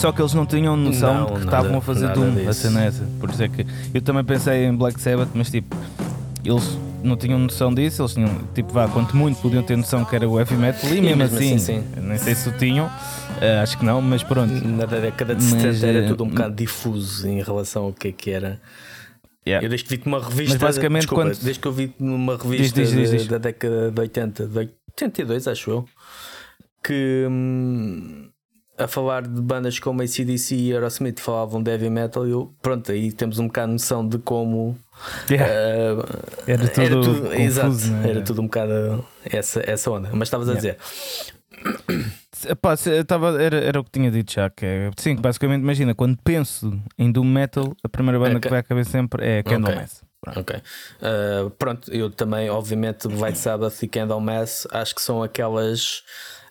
[0.08, 2.84] só que eles não tinham noção não, de que estavam a fazer Doom, a cena
[2.84, 3.04] essa.
[3.20, 5.76] Por isso é que eu também pensei em Black Sabbath, mas tipo,
[6.42, 10.16] eles não tinham noção disso, eles tinham, tipo, vá, quanto muito podiam ter noção que
[10.16, 13.76] era o heavy metal e, mesmo, assim, assim nem sei se o tinham, uh, acho
[13.76, 14.52] que não, mas pronto.
[14.66, 18.12] Na década de 70 era tudo um eh, bocado difuso em relação ao que é
[18.12, 18.58] que era.
[19.46, 19.64] Yeah.
[19.64, 21.38] Eu desde que vi numa revista, mas basicamente desculpa, quando...
[21.42, 25.48] desde que eu vi numa revista diz, diz, diz, da década de 80, de 82,
[25.48, 25.84] acho eu,
[26.82, 27.26] que.
[27.28, 28.30] Hum,
[28.78, 33.12] a falar de bandas como ACDC e Aerosmith falavam de heavy metal, eu, pronto, aí
[33.12, 34.78] temos um bocado noção de como
[35.30, 35.46] yeah.
[35.94, 36.04] uh,
[36.46, 38.10] era tudo, era tudo confuso, exato, né?
[38.10, 40.10] era tudo um bocado essa, essa onda.
[40.12, 40.58] Mas estavas yeah.
[40.58, 40.76] a dizer.
[42.48, 46.16] Epá, tava, era, era o que tinha dito já, que é, sim, basicamente imagina, quando
[46.22, 48.42] penso em Doom Metal, a primeira banda okay.
[48.42, 49.96] que vai a cabeça sempre é Candlemass.
[49.96, 50.07] Okay.
[50.20, 50.40] Pronto.
[50.40, 50.56] Ok.
[50.56, 56.02] Uh, pronto, eu também, obviamente, White Sabbath e Candlemass acho que são aquelas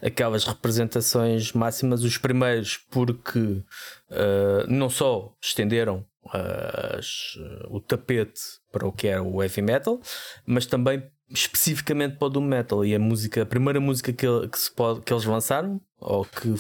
[0.02, 7.38] aquelas representações máximas, os primeiros, porque uh, não só estenderam as,
[7.70, 10.00] o tapete para o que é o heavy metal,
[10.46, 12.86] mas também especificamente para o doom metal.
[12.86, 16.54] E a música, a primeira música que, que, pode, que eles lançaram, ou que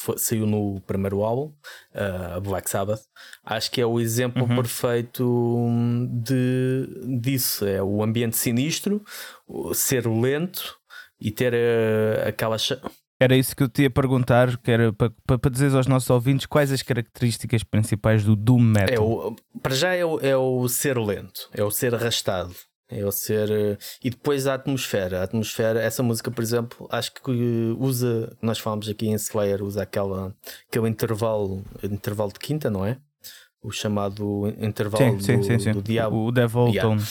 [0.00, 1.52] foi, saiu no primeiro álbum,
[1.94, 3.02] uh, Black Sabbath,
[3.44, 4.56] acho que é o exemplo uhum.
[4.56, 5.68] perfeito
[6.10, 7.66] de, disso.
[7.66, 9.04] É o ambiente sinistro,
[9.74, 10.78] ser lento
[11.20, 12.56] e ter uh, aquela.
[13.20, 16.46] Era isso que eu te ia perguntar, que era para, para dizer aos nossos ouvintes
[16.46, 18.94] quais as características principais do Doom Metal.
[18.94, 22.54] É o, para já é o, é o ser lento, é o ser arrastado.
[22.90, 23.50] É o ser.
[23.50, 25.20] Eh, e depois a atmosfera.
[25.20, 28.36] A atmosfera, essa música, por exemplo, acho que usa.
[28.42, 30.34] Nós falamos aqui em Slayer, usa aquela,
[30.68, 32.98] aquele intervalo, intervalo de quinta, não é?
[33.62, 36.26] o chamado intervalo sim, do, sim, sim, do diabo.
[36.26, 36.82] O Devil yeah.
[36.82, 37.02] Tone.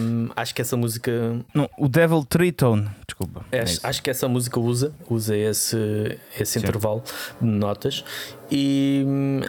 [0.00, 1.10] Um, acho que essa música.
[1.52, 3.44] Não, o Devil Tritone, desculpa.
[3.50, 7.02] É, é acho que essa música usa, usa esse, esse intervalo
[7.40, 8.04] de notas
[8.50, 9.40] e hum,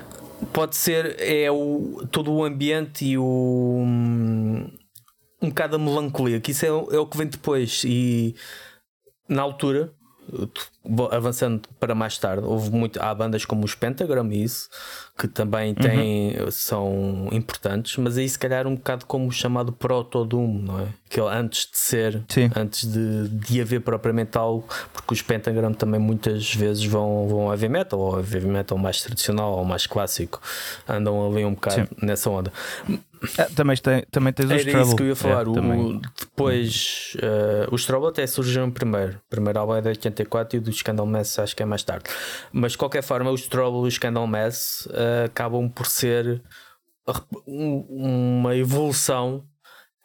[0.51, 3.85] pode ser é o, todo o ambiente e o
[5.41, 8.35] um, bocado a melancolia, que isso é, é o que vem depois e
[9.27, 9.93] na altura
[11.11, 14.69] avançando para mais tarde, houve muito, há bandas como os Pentagram e isso,
[15.17, 16.51] que também têm, uhum.
[16.51, 20.87] são importantes, mas aí se calhar um bocado como o chamado Proto-Doom, não é?
[21.09, 22.49] Que antes de ser, Sim.
[22.55, 27.53] antes de, de haver propriamente algo, porque os Pentagram também muitas vezes vão, vão a
[27.53, 30.41] heavy metal, ou a heavy metal mais tradicional ou mais clássico,
[30.87, 32.05] andam ali um bocado Sim.
[32.05, 32.51] nessa onda.
[33.37, 34.81] Ah, também, tem, também tens os Trouble.
[34.81, 35.45] isso que eu ia falar.
[35.45, 39.17] É, o, depois, uh, os Trouble até surgiram primeiro.
[39.17, 41.83] O primeiro álbum é de 84 e o do Scandal Mass acho que é mais
[41.83, 42.05] tarde.
[42.51, 46.41] Mas de qualquer forma, os Trouble e o Scandal Mass uh, acabam por ser
[47.45, 49.43] uma evolução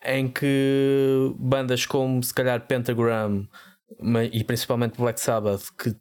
[0.04, 3.46] em que bandas como se calhar Pentagram
[4.32, 5.94] e principalmente Black Sabbath que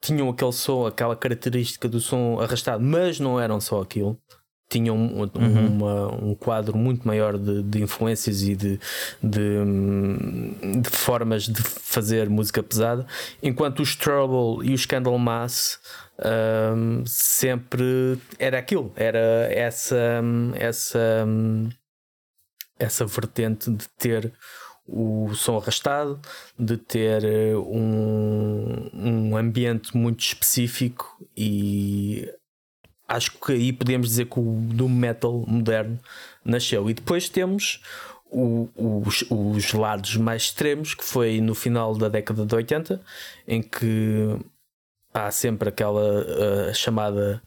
[0.00, 4.18] tinham aquele som, aquela característica do som arrastado, mas não eram só aquilo
[4.68, 5.66] tinham um, uhum.
[5.66, 8.80] uma, um quadro muito maior de, de influências e de,
[9.22, 13.06] de, de, formas de fazer música pesada,
[13.42, 15.80] enquanto os Trouble e os Candlemass
[16.18, 20.22] um, sempre era aquilo, era essa,
[20.54, 21.26] essa,
[22.78, 24.32] essa vertente de ter
[24.86, 26.18] o som arrastado,
[26.58, 27.24] de ter
[27.56, 32.28] um, um ambiente muito específico e
[33.08, 35.98] acho que aí podemos dizer que o doom metal moderno
[36.44, 36.88] nasceu.
[36.90, 37.80] E depois temos
[38.30, 43.00] o, os, os lados mais extremos, que foi no final da década de 80,
[43.46, 44.38] em que
[45.12, 47.42] há sempre aquela uh, chamada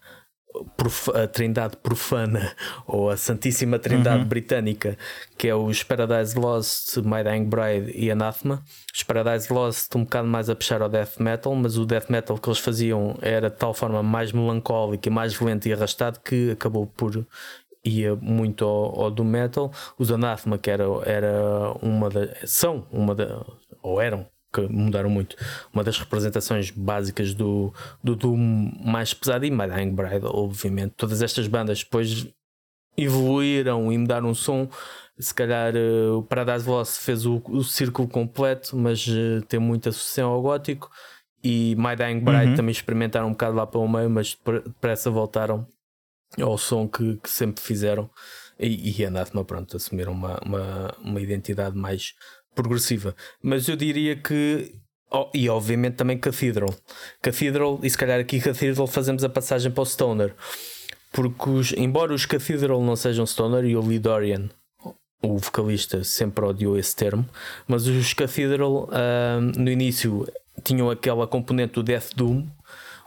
[1.13, 2.51] a trindade profana
[2.85, 4.27] ou a Santíssima Trindade uhum.
[4.27, 4.97] Britânica,
[5.37, 8.63] que é os Paradise Lost, My Dying Bride e Anathema.
[8.93, 12.37] Os Paradise Lost um bocado mais a puxar ao death metal, mas o death metal
[12.37, 16.51] que eles faziam era de tal forma mais melancólico e mais violento e arrastado que
[16.51, 17.25] acabou por
[17.83, 19.71] ia muito ao, ao do metal.
[19.97, 23.43] Os Anathema, que era, era uma da, são uma da,
[23.81, 25.35] ou eram que mudaram muito.
[25.73, 30.93] Uma das representações básicas do, do Doom mais pesado e My Dying Bride, obviamente.
[30.97, 32.27] Todas estas bandas depois
[32.97, 34.69] evoluíram e mudaram o som.
[35.17, 39.89] Se calhar uh, o Paradise Lost fez o, o círculo completo, mas uh, tem muita
[39.89, 40.89] associação ao gótico.
[41.43, 42.55] E My Dying Bride uhum.
[42.55, 45.65] também experimentaram um bocado lá para o meio, mas depressa voltaram
[46.39, 48.09] ao som que, que sempre fizeram.
[48.59, 52.13] E, e Anathema, pronto, assumiram uma, uma, uma identidade mais
[52.55, 53.15] progressiva.
[53.41, 54.73] Mas eu diria que.
[55.09, 56.73] Oh, e obviamente também Cathedral.
[57.21, 60.33] Cathedral, e se calhar aqui Cathedral fazemos a passagem para o Stoner.
[61.11, 64.49] Porque, os, embora os Cathedral não sejam Stoner e o Lee Dorian,
[65.21, 67.27] o vocalista, sempre odiou esse termo,
[67.67, 70.25] mas os Cathedral uh, no início
[70.63, 72.47] tinham aquela componente do Death Doom,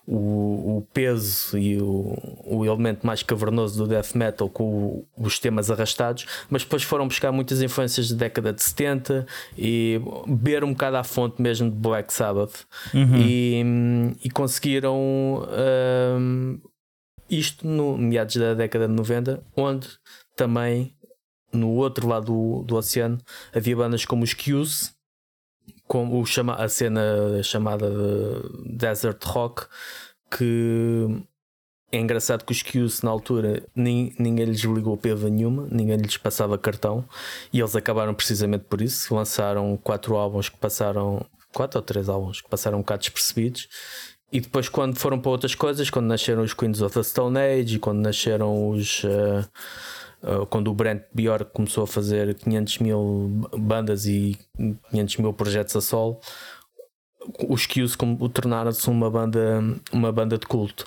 [0.07, 2.15] o, o peso e o,
[2.45, 7.09] o, elemento mais cavernoso do death metal com o, os temas arrastados, mas depois foram
[7.09, 11.77] buscar muitas influências da década de 70 e beber um bocado à fonte mesmo de
[11.77, 13.17] Black Sabbath uhum.
[13.17, 13.63] e,
[14.25, 14.99] e, conseguiram
[16.19, 16.61] um,
[17.29, 19.89] isto no meados da década de 90, onde
[20.37, 20.95] também
[21.51, 23.19] no outro lado do, do oceano
[23.55, 24.94] havia bandas como os Q's
[25.87, 29.67] como o chama, a cena chamada de Desert Rock,
[30.31, 31.07] que
[31.93, 36.59] é engraçado que os Qs na altura ninguém lhes ligou peva nenhuma, ninguém lhes passava
[36.59, 37.05] cartão
[37.53, 39.15] e eles acabaram precisamente por isso.
[39.15, 43.69] Lançaram quatro álbuns que passaram, quatro ou três álbuns que passaram um bocado despercebidos.
[44.33, 47.77] E depois, quando foram para outras coisas, quando nasceram os Queens of the Stone Age
[47.77, 49.05] e quando nasceram os.
[49.05, 49.49] Uh,
[50.25, 54.39] Uh, quando o Brent Bjork começou a fazer 500 mil bandas e
[54.91, 56.19] 500 mil projetos a solo,
[57.47, 57.95] os Qs
[58.33, 60.87] tornaram-se uma banda, uma banda de culto.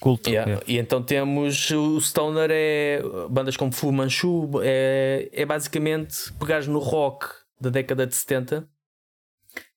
[0.00, 0.30] Culto.
[0.30, 0.62] Yeah.
[0.66, 6.78] E então temos o Stoner é bandas como Fu Manchu é, é basicamente pegares no
[6.78, 7.26] rock
[7.60, 8.66] da década de 70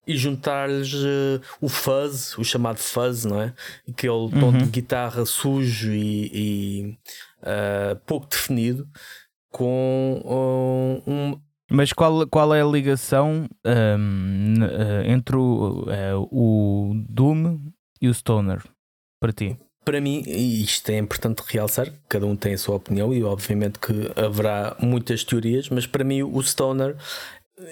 [0.06, 3.54] e juntar-lhes uh, o fuzz, o chamado fuzz, não é?
[3.90, 4.30] Aquele uhum.
[4.30, 6.98] tom de guitarra sujo e, e
[7.44, 8.88] uh, pouco definido
[9.52, 11.40] com uh, um.
[11.72, 14.54] Mas qual, qual é a ligação um,
[15.06, 15.86] entre o,
[16.30, 17.60] o Doom
[18.02, 18.62] e o Stoner
[19.20, 19.58] para ti?
[19.86, 23.80] Para mim, e isto é importante realçar, cada um tem a sua opinião e obviamente
[23.80, 26.96] que haverá muitas teorias, mas para mim o Stoner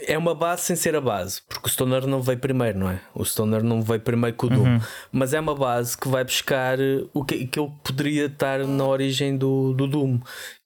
[0.08, 3.02] é uma base sem ser a base, porque o Stoner não veio primeiro, não é?
[3.16, 4.82] O Stoner não veio primeiro com o Doom, uhum.
[5.12, 6.78] mas é uma base que vai buscar
[7.14, 10.20] o que, que ele poderia estar na origem do, do Doom,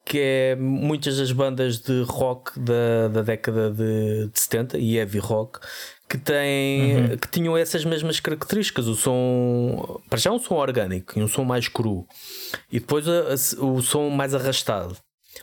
[0.03, 5.19] que é muitas das bandas de rock da, da década de, de 70 e heavy
[5.19, 5.59] rock
[6.09, 7.17] que, têm, uhum.
[7.17, 8.85] que tinham essas mesmas características.
[8.87, 12.05] O som, para já, um som orgânico e um som mais cru,
[12.69, 14.97] e depois a, a, o som mais arrastado.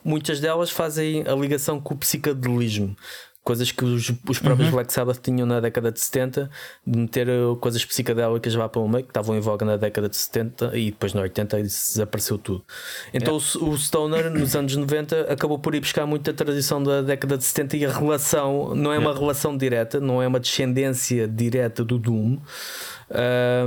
[0.04, 2.96] Muitas delas fazem a ligação com o psicadelismo
[3.42, 4.74] coisas que os, os próprios uhum.
[4.74, 6.50] Black Sabbath tinham na década de 70,
[6.86, 10.08] de meter uh, coisas psicadélicas lá para o meio, que estavam em voga na década
[10.08, 12.64] de 70 e depois na 80 desapareceu tudo.
[13.12, 17.36] Então o, o, Stoner nos anos 90 acabou por ir buscar muita tradição da década
[17.36, 21.84] de 70 e a relação não é uma relação direta, não é uma descendência direta
[21.84, 22.38] do Doom,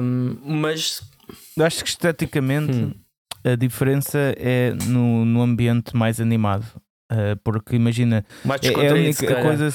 [0.01, 1.01] um, mas.
[1.57, 2.71] Eu acho que esteticamente.
[2.71, 2.93] Hum.
[3.43, 6.65] A diferença é no, no ambiente mais animado.
[7.11, 8.25] Uh, porque imagina,
[8.63, 9.69] é, é, a única coisa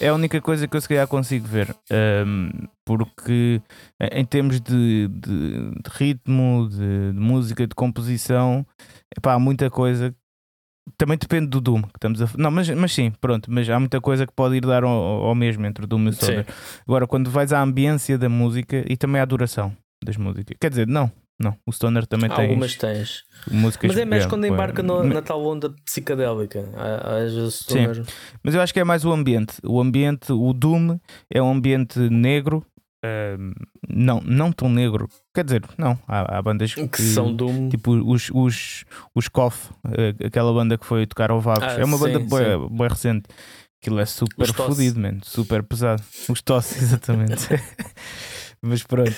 [0.00, 1.74] é a única coisa que eu se calhar consigo ver.
[2.26, 2.50] Um,
[2.84, 3.60] porque
[4.12, 8.66] em termos de, de, de ritmo, de, de, música, de composição,
[9.16, 10.14] epá, há muita coisa.
[10.96, 14.00] Também depende do Doom que estamos a Não, mas, mas sim, pronto, mas há muita
[14.00, 16.46] coisa que pode ir dar ao, ao mesmo entre o Doom e o.
[16.86, 20.86] Agora, quando vais à ambiência da música e também à duração das músicas, quer dizer,
[20.88, 22.48] não, não, o Stoner também tem.
[22.48, 23.24] Algumas tens.
[23.50, 26.68] Músicas mas é mais quando embarca no, na tal onda psicadélica.
[27.02, 27.94] Às vezes Stoner...
[27.94, 28.02] Sim.
[28.42, 29.54] Mas eu acho que é mais o ambiente.
[29.64, 30.98] O ambiente, o Doom
[31.32, 32.62] é um ambiente negro.
[33.02, 33.54] Uh,
[33.88, 35.08] não, não tão negro.
[35.34, 35.98] Quer dizer, não.
[36.06, 37.70] Há, há bandas que, que, são Doom.
[37.70, 41.64] Tipo os, os, os Koff, uh, aquela banda que foi tocar ao Vagos.
[41.64, 43.24] Ah, é uma sim, banda boa, boa recente.
[43.80, 46.02] Aquilo é super fodido, super pesado.
[46.28, 47.48] Os tosses, exatamente.
[48.60, 49.16] mas pronto.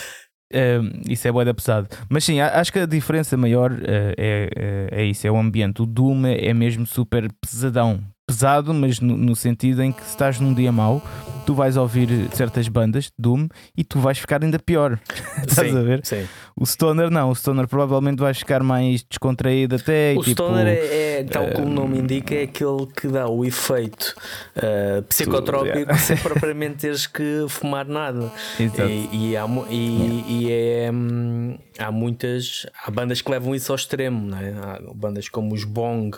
[0.52, 1.88] Uh, isso é boeda pesado.
[2.08, 3.76] Mas sim, acho que a diferença maior uh,
[4.18, 5.82] é, é, é, isso: é o ambiente.
[5.82, 8.00] O Doom é mesmo super pesadão.
[8.32, 11.02] Pesado, mas no, no, sentido em que se estás num dia mau,
[11.44, 14.98] tu vais ouvir certas bandas de Doom e tu vais ficar ainda pior.
[15.46, 16.00] Estás sim, a ver?
[16.02, 16.26] Sim.
[16.56, 20.14] O Stoner não, o Stoner provavelmente vai ficar mais descontraído até.
[20.16, 23.44] O tipo, Stoner é, é tal como o nome indica, é aquele que dá o
[23.44, 24.14] efeito
[24.56, 25.98] uh, psicotrópico yeah.
[25.98, 28.32] sem propriamente teres que fumar nada.
[28.58, 28.88] Exato.
[28.88, 33.76] E, e, há, e, e é, hum, há muitas há bandas que levam isso ao
[33.76, 34.50] extremo, não é?
[34.50, 36.16] há bandas como os Bong,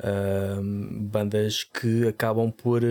[0.00, 0.62] uh,
[1.08, 2.82] bandas que acabam por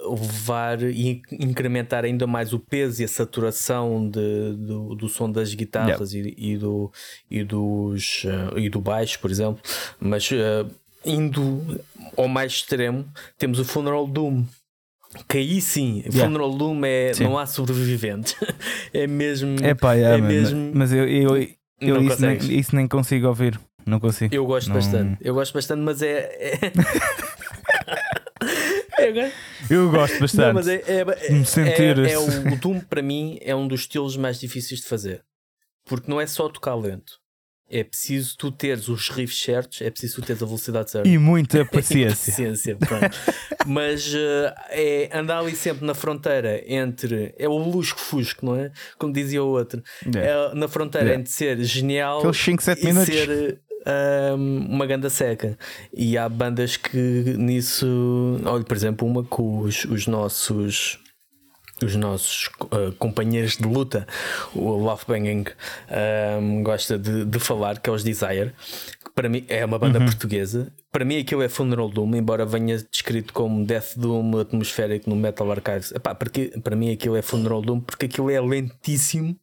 [0.00, 5.54] levar e incrementar ainda mais o peso e a saturação de, do, do som das
[5.54, 6.34] guitarras yeah.
[6.36, 6.92] e, e, do,
[7.30, 9.60] e, dos, uh, e do baixo, por exemplo.
[9.98, 10.68] Mas uh,
[11.04, 11.80] indo
[12.16, 13.06] ao mais extremo,
[13.38, 14.44] temos o Funeral Doom.
[15.28, 16.24] Que aí sim, yeah.
[16.24, 17.24] Funeral Doom é sim.
[17.24, 18.34] não há sobreviventes.
[18.92, 19.56] é mesmo.
[19.64, 20.72] Epá, yeah, é mesmo.
[20.74, 21.48] Mas eu, eu, eu,
[21.80, 23.58] eu isso, nem, isso, nem, consigo ouvir.
[23.86, 24.34] Não consigo.
[24.34, 24.74] Eu gosto não...
[24.76, 25.18] bastante.
[25.20, 26.28] Eu gosto bastante, mas é...
[26.40, 26.60] é...
[29.70, 30.46] Eu gosto bastante.
[30.46, 33.68] Não, mas é, é, é, sentir é, é o, o Doom para mim é um
[33.68, 35.22] dos estilos mais difíceis de fazer.
[35.84, 37.20] Porque não é só tocar lento.
[37.68, 41.08] É preciso tu teres os riffs certos, é preciso tu teres a velocidade certa.
[41.08, 42.32] E muita paciência.
[42.32, 42.78] paciência
[43.66, 47.34] Mas uh, é andar ali sempre na fronteira entre.
[47.36, 48.70] É o lusco-fusco, não é?
[48.96, 49.82] Como dizia o outro.
[50.14, 50.52] Yeah.
[50.52, 51.20] É na fronteira yeah.
[51.20, 53.12] entre ser genial Aqueles 5, 7 e minutos.
[53.12, 53.60] ser
[54.36, 55.58] um, uma ganda seca.
[55.92, 56.98] E há bandas que
[57.38, 58.40] nisso.
[58.44, 60.98] Olha, por exemplo, uma com os, os nossos
[61.84, 64.06] os nossos uh, companheiros de luta,
[64.54, 65.44] o Love Banging,
[66.40, 68.52] um, gosta de, de, falar, que é os Desire,
[69.04, 70.06] que para mim é uma banda uhum.
[70.06, 70.72] portuguesa.
[70.90, 75.50] Para mim aquilo é Funeral Doom, embora venha descrito como Death Doom atmosférico no Metal
[75.50, 75.92] Archives.
[75.92, 79.38] Epá, porque, para mim aquilo é Funeral Doom porque aquilo é lentíssimo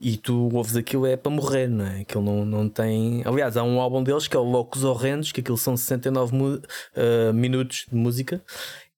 [0.00, 2.00] e tu ouves aquilo é para morrer, não é?
[2.00, 3.22] Aquilo não, não tem.
[3.24, 7.32] Aliás, há um álbum deles que é o Loucos Horrendos, que aquilo são 69 uh,
[7.32, 8.42] minutos de música.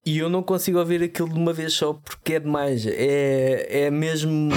[0.05, 2.87] E eu não consigo ouvir aquilo de uma vez só porque é demais.
[2.87, 4.51] É, é mesmo.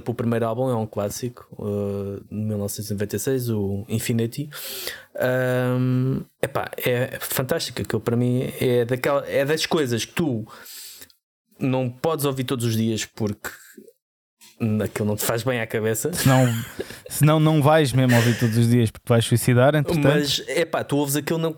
[0.00, 4.48] Exemplo, o primeiro álbum é um clássico uh, de 1996, o Infinity.
[5.14, 7.82] Um, epá, é fantástico.
[7.82, 10.46] Aquilo para mim é, daquela, é das coisas que tu
[11.58, 13.50] não podes ouvir todos os dias porque
[14.82, 16.12] aquilo não te faz bem à cabeça.
[16.14, 16.46] Senão,
[17.08, 19.74] senão não vais mesmo ouvir todos os dias porque vais suicidar.
[19.74, 20.08] Entretanto.
[20.08, 21.54] Mas é pá, tu ouves aquilo,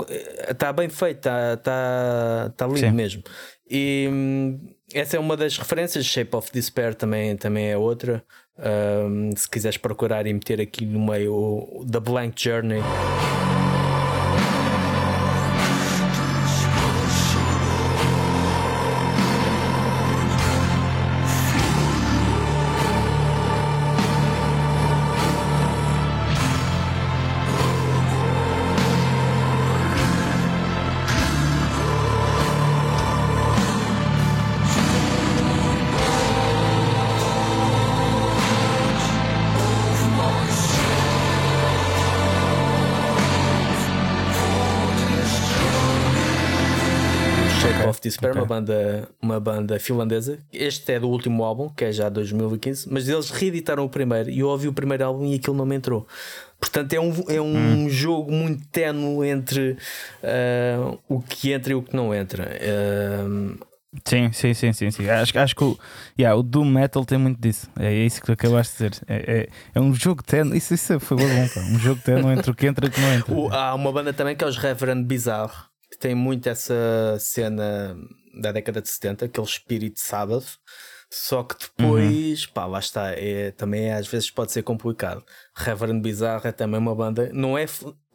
[0.49, 2.91] está bem feito, está tá, tá lindo Sim.
[2.91, 3.23] mesmo.
[3.71, 6.05] E hum, essa é uma das referências.
[6.05, 8.25] Shape of Despair também, também é outra.
[8.59, 12.83] Um, se quiseres procurar e meter aqui no meio The Blank Journey.
[48.03, 48.43] Despair, okay.
[48.43, 50.39] uma, banda, uma banda finlandesa.
[50.53, 54.41] Este é do último álbum, que é já 2015, mas eles reeditaram o primeiro e
[54.41, 56.07] eu ouvi o primeiro álbum e aquilo não me entrou.
[56.59, 57.89] Portanto, é um, é um hum.
[57.89, 59.77] jogo muito tenue entre
[60.23, 62.49] uh, o que entra e o que não entra.
[62.61, 63.59] Uh,
[64.07, 65.09] Sim, sim, sim, sim, sim.
[65.11, 65.79] Acho, acho que o,
[66.19, 67.69] yeah, o Doom Metal tem muito disso.
[67.79, 69.05] É isso que acabaste de dizer.
[69.07, 70.57] É, é, é um jogo tenue.
[70.57, 71.61] Isso, isso foi bom, pá.
[71.61, 73.35] Um jogo tenue entre o que entra e o que não entra.
[73.35, 75.72] O, há uma banda também que é os Reverend Bizarre
[76.03, 77.97] tem muito essa cena
[78.35, 80.45] da década de 70, aquele espírito sábado.
[81.09, 82.53] Só que depois, uhum.
[82.55, 85.23] pá, lá está, é, também é, às vezes pode ser complicado.
[85.55, 87.67] Reverend Bizarre é também uma banda, não é,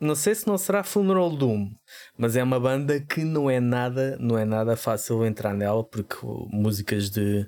[0.02, 1.70] não sei se não será Funeral Doom,
[2.18, 6.18] mas é uma banda que não é nada, não é nada fácil entrar nela, porque
[6.52, 7.48] músicas de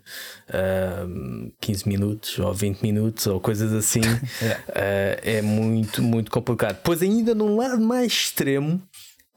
[0.50, 6.80] uh, 15 minutos ou 20 minutos ou coisas assim uh, é muito, muito complicado.
[6.84, 8.80] Pois ainda num lado mais extremo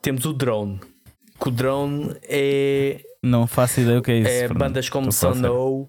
[0.03, 0.91] temos o drone
[1.41, 4.30] que o drone é Não faço ideia o que é isso.
[4.30, 5.89] É bandas como Sono.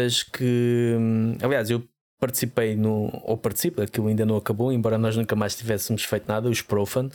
[0.00, 1.82] Bandas que, hum, aliás, eu
[2.18, 6.48] participei no, ou participo, aquilo ainda não acabou, embora nós nunca mais tivéssemos feito nada,
[6.48, 7.08] os Profan,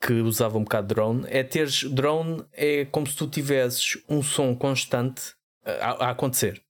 [0.00, 1.24] que usavam um bocado de drone.
[1.28, 5.34] É teres drone, é como se tu tivesses um som constante
[5.64, 6.62] a, a acontecer.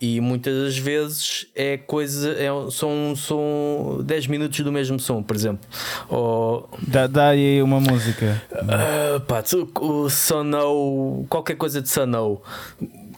[0.00, 5.34] E muitas das vezes é coisa, é, são, são 10 minutos do mesmo som, por
[5.34, 5.68] exemplo.
[6.08, 8.40] Ou, dá, dá aí uma música.
[8.52, 9.42] Uh, pá,
[9.80, 12.44] o Sonou, qualquer coisa de Sonou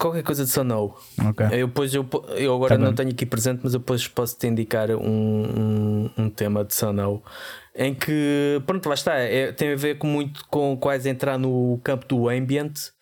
[0.01, 0.99] qualquer coisa de Sonou.
[1.31, 1.47] Okay.
[1.53, 4.47] Eu, depois, eu, eu agora tá não tenho aqui presente, mas eu depois posso te
[4.47, 7.23] indicar um, um, um tema de Sonou
[7.75, 11.81] em que, pronto, lá está, é, tem a ver com muito com quase entrar no
[11.85, 12.93] campo do ambiente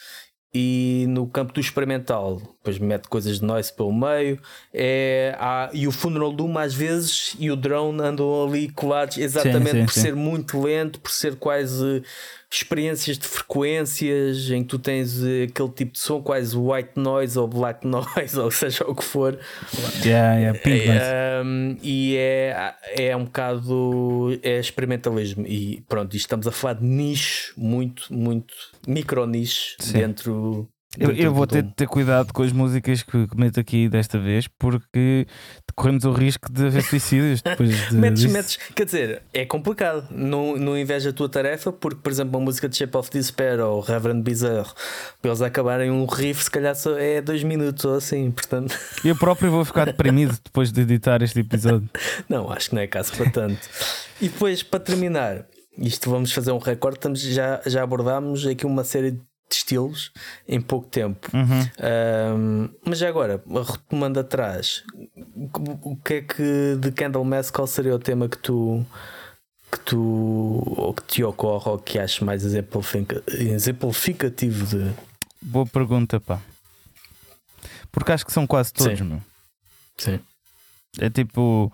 [0.52, 4.40] e no campo do experimental, depois mete coisas de noise pelo meio,
[4.72, 9.70] é, há, e o Funeral Doom às vezes e o drone andam ali colados exatamente
[9.70, 10.00] sim, sim, por sim.
[10.00, 12.02] ser muito lento, por ser quase
[12.50, 17.38] experiências de frequências em que tu tens eh, aquele tipo de som, quase white noise
[17.38, 19.38] ou black noise, ou seja o que for.
[20.04, 25.46] Yeah, yeah, pink é, um, e é, é um bocado é experimentalismo.
[25.46, 28.54] E pronto, estamos a falar de nicho, muito, muito
[28.86, 33.60] micro nicho dentro eu, eu vou ter de ter cuidado com as músicas que, meto
[33.60, 35.26] aqui desta vez, porque
[35.74, 37.94] corremos o risco de haver suicídios depois de.
[37.96, 40.08] metes, metes, quer dizer, é complicado.
[40.10, 43.60] Não, não inveja a tua tarefa, porque, por exemplo, uma música de Shape of Despair
[43.60, 44.72] ou Reverend Bizarro,
[45.20, 48.76] para eles acabarem um riff, se calhar só é dois minutos ou assim, portanto.
[49.04, 51.88] Eu próprio vou ficar deprimido depois de editar este episódio.
[52.28, 53.60] não, acho que não é caso para tanto.
[54.20, 55.44] E depois, para terminar,
[55.76, 56.98] isto vamos fazer um recorde.
[56.98, 60.12] Estamos, já, já abordámos aqui uma série de de estilos
[60.46, 61.28] em pouco tempo.
[61.34, 61.62] Uhum.
[62.36, 64.84] Um, mas já agora, retomando atrás,
[65.82, 68.86] o que é que de Candlemass qual seria o tema que tu
[69.70, 74.90] que tu ou que te ocorre ou que achas mais exemplificativo de
[75.42, 76.40] boa pergunta pá
[77.92, 79.04] porque acho que são quase todos Sim.
[79.04, 79.20] meu
[79.98, 80.18] Sim.
[80.98, 81.70] é tipo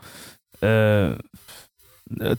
[0.56, 1.16] uh,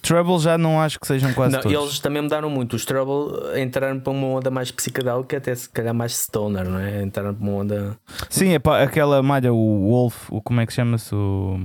[0.01, 1.78] Trouble já não acho que sejam quase não, todos.
[1.78, 2.76] Eles também mudaram muito.
[2.76, 7.01] Os Trouble entraram para uma onda mais psicodélica, até se calhar mais stoner, não é?
[7.01, 7.97] Entraram para uma onda.
[8.30, 11.13] Sim, é pá, aquela malha, o Wolf, o, como é que chama-se?
[11.16, 11.57] O.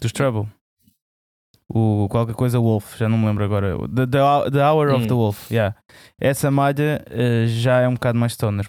[0.00, 0.48] Dos Trouble.
[1.68, 3.76] O qualquer coisa Wolf, já não me lembro agora.
[3.88, 4.96] The, the, the Hour hum.
[4.96, 5.76] of the Wolf, yeah.
[6.20, 8.68] Essa malha uh, já é um bocado mais stoner.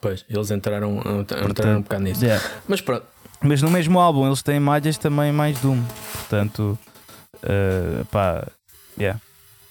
[0.00, 2.24] Pois, eles entraram, entraram Portanto, um bocado nisso.
[2.24, 2.42] Yeah.
[2.66, 3.04] Mas pronto.
[3.42, 5.82] Mas no mesmo álbum eles têm malhas também mais Doom.
[6.12, 6.78] Portanto.
[7.42, 8.46] Uh, pá,
[8.98, 9.20] yeah,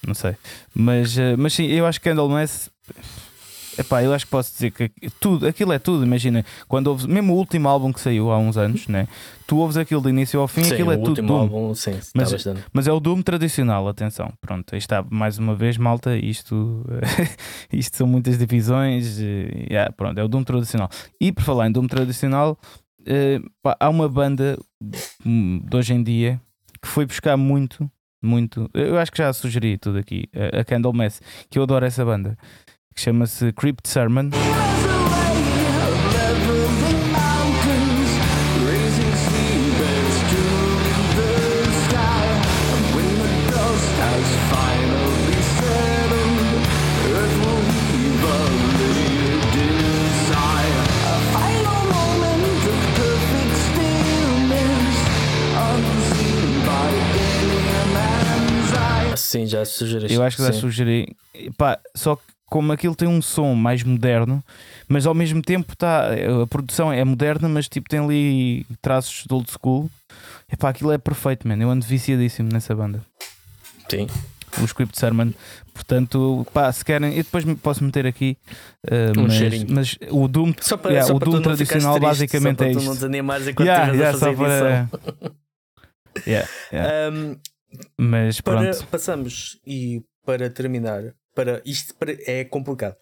[0.05, 0.35] não sei.
[0.73, 2.69] Mas, uh, mas sim, eu acho que Candlemass.
[3.77, 4.91] Epá, eu acho que posso dizer que
[5.21, 6.03] tudo, aquilo é tudo.
[6.03, 9.07] Imagina, quando ouves, mesmo o último álbum que saiu há uns anos, né?
[9.47, 11.39] tu ouves aquilo de início ao fim, sim, aquilo é tudo Doom.
[11.39, 14.33] Álbum, sim, mas, mas é o Doom tradicional, atenção.
[14.41, 16.17] Pronto, aí está, mais uma vez, malta.
[16.17, 16.85] Isto,
[17.71, 19.17] isto são muitas divisões.
[19.17, 20.89] Yeah, pronto, é o Doom tradicional.
[21.19, 22.59] E por falar em Doom tradicional,
[23.63, 26.41] pá, há uma banda de hoje em dia
[26.81, 27.89] que foi buscar muito,
[28.21, 28.69] muito.
[28.73, 32.37] Eu acho que já sugeri tudo aqui, a, a Candlemass, que eu adoro essa banda,
[32.95, 34.29] que chama-se Crypt Sermon.
[59.29, 60.15] Sim, já sugeriste.
[60.15, 61.15] Eu acho que já sugeri.
[61.55, 64.43] Pá, só que como aquilo tem um som mais moderno,
[64.87, 66.07] mas ao mesmo tempo tá,
[66.41, 69.87] a produção é moderna, mas tipo tem ali traços de old school.
[70.51, 71.61] Epá, aquilo é perfeito, mano.
[71.61, 73.05] Eu ando viciadíssimo nessa banda.
[73.87, 74.07] Sim.
[74.59, 75.31] O Script Sermon,
[75.75, 78.35] portanto, pá, se querem, eu depois posso meter aqui,
[78.87, 82.63] uh, um mas, mas, o Doom, só para, yeah, só o Doom tradicional triste, basicamente
[82.63, 82.83] é isto.
[82.83, 84.89] não desanimares enquanto yeah, yeah, a fazer para...
[86.25, 87.15] yeah, yeah.
[87.15, 87.37] Um,
[87.97, 88.87] mas para, pronto.
[88.87, 91.95] Passamos e para terminar, para isto
[92.25, 92.95] é complicado.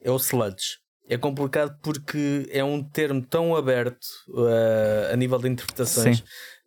[0.00, 0.78] É o sludge.
[1.08, 6.18] É complicado porque é um termo tão aberto uh, a nível de interpretações.
[6.18, 6.24] Sim.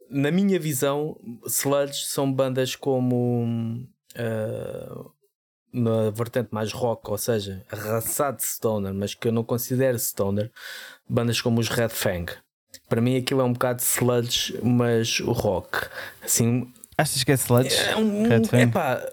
[0.10, 3.84] Na minha visão, sludge são bandas como
[4.16, 5.12] uh,
[5.74, 10.51] na vertente mais rock, ou seja, arrasado de stoner, mas que eu não considero stoner.
[11.10, 12.32] Bandas como os Red Fang,
[12.88, 15.88] Para mim aquilo é um bocado sludge, mas o rock.
[16.24, 17.75] Assim, Achas que é sludge?
[17.75, 18.25] É um,
[18.59, 19.03] epá,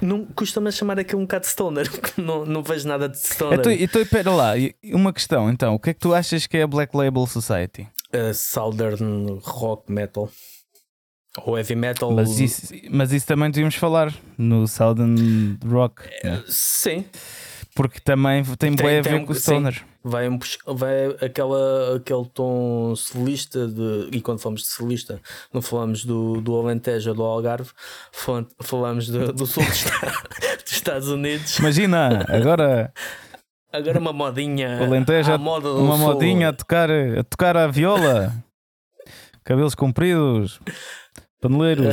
[0.00, 3.60] não custa-me chamar aquilo um bocado de stoner, não, não vejo nada de stoner.
[3.60, 4.52] Então, então, espera lá,
[4.84, 7.88] uma questão então: o que é que tu achas que é a Black Label Society?
[8.12, 10.30] Uh, Southern Rock Metal.
[11.44, 12.12] Ou heavy metal.
[12.12, 16.04] Mas isso, mas isso também devíamos falar no Southern Rock.
[16.22, 16.44] Né?
[16.46, 17.04] Sim.
[17.74, 19.74] Porque também tem, tem bem a ver com o Stoner.
[19.74, 19.93] Sim.
[20.06, 20.28] Vai,
[20.66, 25.18] vai aquela, aquele tom solista de, e quando falamos de solista,
[25.50, 27.70] não falamos do, do Alentejo ou do Algarve,
[28.60, 31.58] falamos do, do sul dos Estados Unidos.
[31.58, 32.92] Imagina, agora.
[33.72, 34.78] Agora uma modinha.
[34.84, 38.32] Alentejo, moda uma modinha a tocar, a tocar a viola,
[39.42, 40.60] cabelos compridos.
[41.44, 41.90] Paneleiro.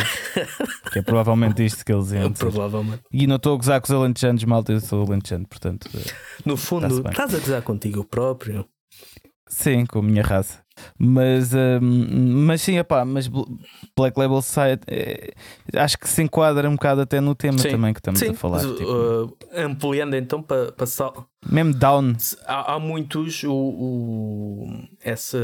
[0.94, 2.32] que é provavelmente isto que eles dizem.
[2.32, 3.04] Provavelmente.
[3.12, 5.90] E não estou a gozar com os alentejanos, malta, eu sou alentejano, portanto.
[5.94, 6.14] Eh,
[6.46, 8.66] no fundo, estás a gozar contigo próprio.
[9.50, 10.62] Sim, com a minha raça.
[10.98, 13.30] Mas, um, mas sim, epá, mas
[13.96, 15.34] Black Label Side é,
[15.76, 18.30] acho que se enquadra um bocado até no tema sim, também que estamos sim.
[18.30, 18.64] a falar.
[18.64, 18.90] Mas, tipo...
[18.90, 21.12] uh, ampliando então para passar.
[21.46, 22.16] Mesmo down.
[22.46, 25.38] Há, há muitos o, o, essa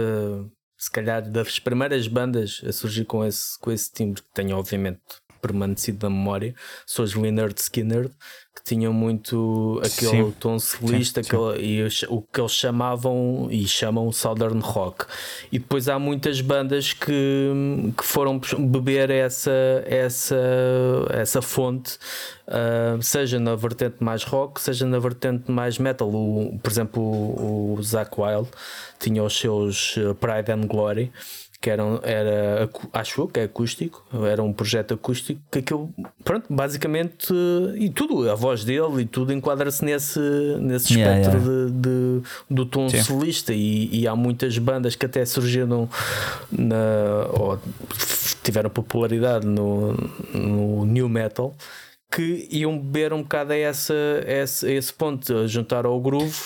[0.78, 5.02] se calhar das primeiras bandas a surgir com esse, com esse timbre que tenho obviamente
[5.38, 8.10] permanecido na memória são os Leonard Skinner
[8.58, 10.32] que tinham muito aquele sim.
[10.40, 11.38] tom solista sim, sim.
[11.60, 15.06] e o que eles chamavam e chamam Southern Rock
[15.52, 17.52] e depois há muitas bandas que,
[17.96, 19.52] que foram beber essa,
[19.86, 20.36] essa,
[21.12, 21.98] essa fonte
[22.48, 27.76] uh, seja na vertente mais rock seja na vertente mais metal o, por exemplo o,
[27.78, 28.50] o Zach Wild
[29.00, 31.12] tinha os seus uh, Pride and Glory
[31.60, 35.90] que era, era acho eu que é acústico, era um projeto acústico que aquilo,
[36.24, 37.34] pronto, basicamente,
[37.76, 40.20] e tudo, a voz dele e tudo enquadra-se nesse,
[40.60, 41.72] nesse yeah, espectro yeah.
[41.72, 43.02] De, de, do tom Sim.
[43.02, 43.54] solista.
[43.54, 45.90] E, e, há muitas bandas que até surgiram
[46.52, 47.60] na, ou
[48.44, 49.94] tiveram popularidade no,
[50.34, 51.56] no New Metal
[52.12, 53.94] que iam beber um bocado a, essa,
[54.26, 56.38] a esse, a esse ponto, a juntar ao groove,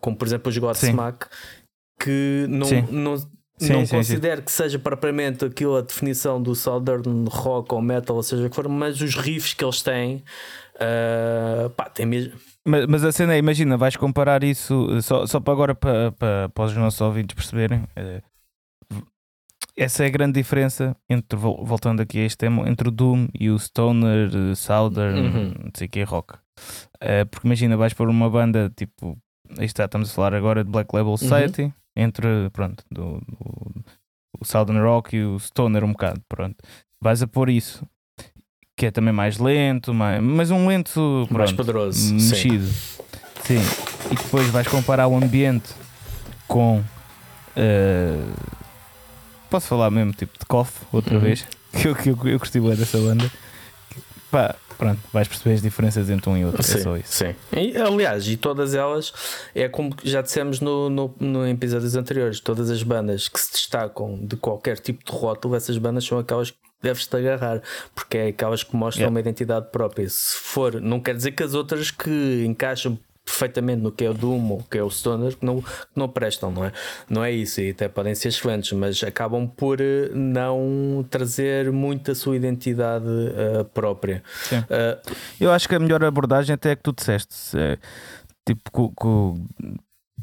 [0.00, 1.26] como por exemplo os Godsmack,
[1.98, 4.44] que não, não Sim, não sim, considero sim.
[4.44, 8.68] que seja propriamente aquilo a definição do Southern Rock ou Metal, ou seja que for,
[8.68, 10.22] mas os riffs que eles têm,
[10.76, 12.34] uh, pá, tem mesmo.
[12.64, 16.48] Mas, mas a cena é, imagina, vais comparar isso só, só para agora para, para,
[16.50, 17.82] para os nossos ouvintes perceberem.
[17.96, 18.22] Uh,
[19.76, 23.48] essa é a grande diferença entre, voltando aqui a este tema, entre o Doom e
[23.48, 25.54] o Stoner, Southern, uhum.
[25.64, 26.34] não sei o que, rock.
[26.34, 29.16] Uh, porque imagina, vais para uma banda tipo,
[29.56, 31.16] aí está, estamos a falar agora de Black Label uhum.
[31.16, 31.62] Society.
[31.62, 33.84] Uhum entre, pronto, do, do,
[34.40, 36.56] o Southern Rock e o Stoner um bocado, pronto.
[37.02, 37.84] Vais a pôr isso,
[38.76, 42.68] que é também mais lento, mais, mas um lento, pronto, mais poderoso, mexido.
[43.42, 43.58] Sim.
[44.10, 45.74] E depois vais comparar o ambiente
[46.46, 46.78] com...
[47.56, 48.32] Uh,
[49.50, 51.20] posso falar mesmo, tipo, de Cough, outra uhum.
[51.20, 53.30] vez, que eu, que eu, eu bem dessa banda.
[54.30, 56.60] Pá, pronto, vais perceber as diferenças entre um e outro.
[56.60, 57.12] É sim, é só isso.
[57.12, 57.34] Sim.
[57.52, 59.12] E, aliás, e todas elas,
[59.54, 64.18] é como já dissemos no, no, no episódios anteriores, todas as bandas que se destacam
[64.22, 67.60] de qualquer tipo de rótulo, essas bandas são aquelas que deves-te agarrar,
[67.94, 69.10] porque é aquelas que mostram yeah.
[69.12, 70.08] uma identidade própria.
[70.08, 72.98] Se for, não quer dizer que as outras que encaixam
[73.28, 75.62] perfeitamente no que é o Doom ou que é o Stoner que não,
[75.94, 76.72] não prestam, não é?
[77.08, 82.10] Não é isso, e até podem ser excelentes, mas acabam por eh, não trazer muito
[82.10, 84.22] a sua identidade uh, própria.
[84.52, 87.56] Uh, Eu acho que a melhor abordagem até é que tu disseste,
[88.46, 89.46] tipo, com, com,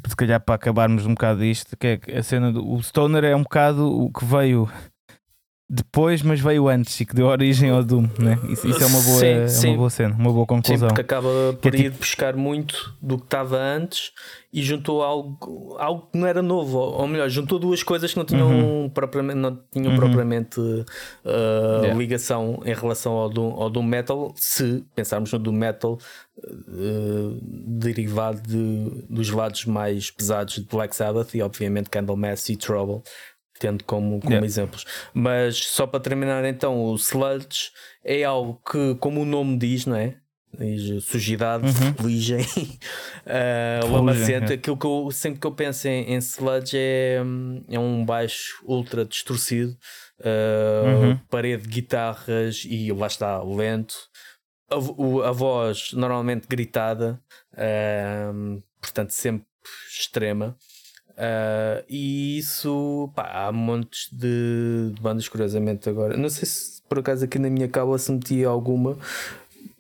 [0.08, 3.36] se calhar para acabarmos um bocado disto, que é a cena do o Stoner é
[3.36, 4.70] um bocado o que veio
[5.68, 8.38] depois, mas veio antes e que deu origem ao Doom, né?
[8.50, 9.68] Isso, isso é, uma boa, sim, é sim.
[9.70, 10.90] uma boa cena, uma boa conclusão.
[10.90, 11.98] Sim, porque acaba por é ir tipo...
[11.98, 14.12] buscar muito do que estava antes
[14.54, 18.26] e juntou algo, algo que não era novo, ou melhor, juntou duas coisas que não
[18.26, 18.90] tinham uhum.
[18.90, 19.98] propriamente, não tinham uhum.
[19.98, 20.86] propriamente uh,
[21.82, 21.94] yeah.
[21.98, 25.98] ligação em relação ao Doom, ao Doom Metal, se pensarmos no Doom Metal
[26.38, 33.02] uh, derivado de, dos lados mais pesados de Black Sabbath e obviamente Candlemass e Trouble
[33.60, 34.46] tendo como, como yeah.
[34.46, 34.86] exemplos.
[35.14, 37.72] Mas só para terminar, então, o sludge
[38.04, 40.16] é algo que, como o nome diz, não é?
[40.58, 41.94] Diz sujidade, uhum.
[41.96, 42.40] fuligem,
[43.26, 44.52] uh, lamacento.
[44.52, 44.56] É.
[44.56, 47.18] Aquilo que eu sempre que eu penso em, em sludge é,
[47.70, 49.78] é um baixo ultra distorcido,
[50.20, 51.18] uh, uhum.
[51.30, 53.96] parede de guitarras e lá está, lento.
[54.70, 57.22] A, o, a voz normalmente gritada,
[57.54, 59.46] uh, portanto, sempre
[59.90, 60.58] extrema.
[61.16, 66.18] Uh, e isso, pá, há montes de, bandas, curiosamente, agora.
[66.18, 68.98] Não sei se por acaso aqui na minha cábula se metia alguma.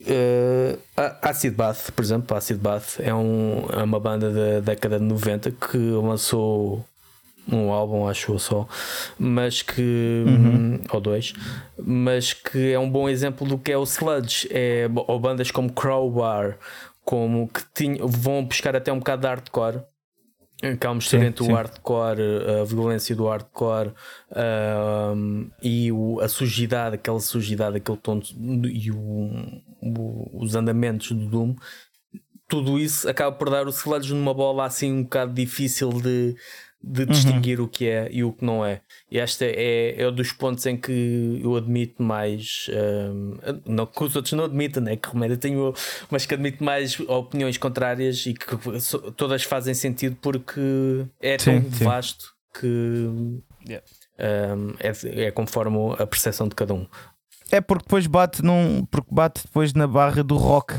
[0.01, 0.77] Uh,
[1.21, 5.51] Acid Bath, por exemplo, Acid Bath é, um, é uma banda da década de 90
[5.51, 6.85] que lançou
[7.51, 8.67] um álbum, acho eu só,
[9.19, 10.23] mas que.
[10.25, 10.79] Uhum.
[10.91, 11.33] ou dois,
[11.77, 14.47] mas que é um bom exemplo do que é o sludge.
[14.51, 16.57] É, ou bandas como Crowbar,
[17.03, 19.81] como que tinham, vão buscar até um bocado de hardcore.
[20.79, 22.21] Que há um mistura entre o hardcore,
[22.61, 23.93] a violência do hardcore
[25.15, 28.21] um, e o, a sujidade, aquela sujidade, aquele tom
[28.63, 31.55] e o, o, os andamentos do Doom
[32.47, 36.35] tudo isso acaba por dar o sludge numa bola assim um bocado difícil de,
[36.87, 37.07] de uhum.
[37.07, 37.65] distinguir uhum.
[37.65, 38.81] o que é e o que não é.
[39.09, 42.69] E este é, é um dos pontos em que eu admito mais.
[42.69, 44.95] Um, não que os outros não admitam, né?
[44.95, 45.73] que remédio tenho,
[46.11, 48.45] mas que admito mais opiniões contrárias e que
[49.17, 53.09] todas fazem sentido porque é tão sim, vasto que
[53.67, 53.85] yeah.
[54.55, 56.85] um, é, é conforme a percepção de cada um.
[57.51, 58.85] É porque depois bate num.
[58.85, 60.75] Porque bate depois na barra do rock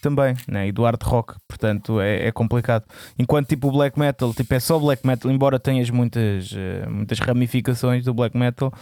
[0.00, 0.68] também, né?
[0.68, 2.84] e do hard rock, portanto é, é, complicado.
[3.18, 7.18] Enquanto tipo o black metal, tipo é só black metal, embora tenhas muitas, uh, muitas
[7.18, 8.72] ramificações do black metal,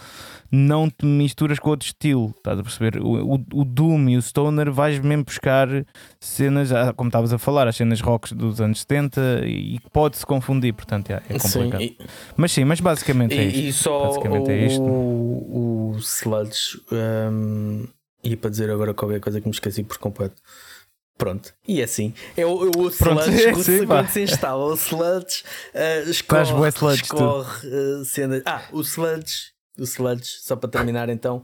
[0.51, 2.97] não te misturas com outro estilo, estás a perceber?
[3.01, 5.67] O, o, o Doom e o Stoner vais mesmo buscar
[6.19, 10.73] cenas, ah, como estavas a falar, as cenas rocks dos anos 70 e pode-se confundir,
[10.73, 11.81] portanto é, é complicado.
[11.81, 13.59] Sim, e, mas sim, mas basicamente é isto.
[13.59, 14.81] E só basicamente o, é isto.
[14.81, 17.87] o, o Sludge, um,
[18.23, 20.41] e para dizer agora qualquer coisa que me esqueci por completo.
[21.19, 22.13] Pronto, e é assim.
[22.37, 25.43] Eu, eu o Sludge, é assim, quando se instala o Sludge,
[25.75, 28.41] uh, escorre, sludge, escorre uh, cenas.
[28.45, 31.43] Ah, o Sludge, o Sludge, só para terminar então,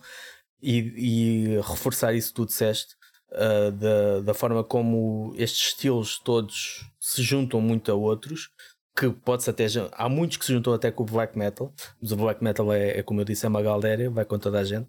[0.63, 2.95] e, e reforçar isso que tu disseste,
[3.33, 8.51] uh, da, da forma como estes estilos todos se juntam muito a outros
[8.95, 9.65] que pode-se até.
[9.91, 11.71] Há muitos que se juntam até com o black metal,
[12.01, 14.59] mas o black metal é, é como eu disse, é uma galera, vai com toda
[14.59, 14.87] a gente.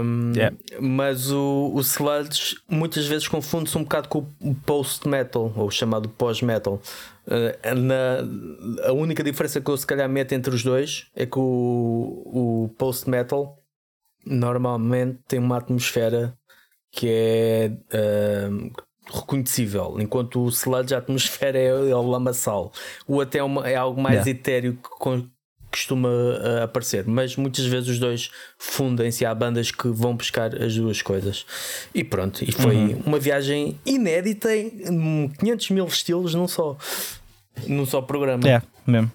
[0.00, 0.56] Um, yeah.
[0.80, 6.08] Mas o, o sludge muitas vezes confunde-se um bocado com o post metal, ou chamado
[6.08, 6.80] pós-metal.
[7.26, 11.38] Uh, na, a única diferença que eu se calhar meto entre os dois é que
[11.38, 13.58] o, o post metal
[14.24, 16.38] normalmente tem uma atmosfera
[16.92, 17.72] que é.
[17.92, 18.70] Uh,
[19.12, 22.72] reconhecível, enquanto o sludge, a atmosfera é, é o lamaçal.
[23.06, 24.30] O até é, uma, é algo mais yeah.
[24.30, 24.88] etéreo que
[25.72, 29.24] costuma uh, aparecer, mas muitas vezes os dois fundem-se.
[29.24, 31.46] Há bandas que vão buscar as duas coisas.
[31.94, 33.02] E pronto, e foi uhum.
[33.06, 36.76] uma viagem inédita em 500 mil estilos num só,
[37.66, 38.48] num só programa.
[38.48, 39.10] É, mesmo.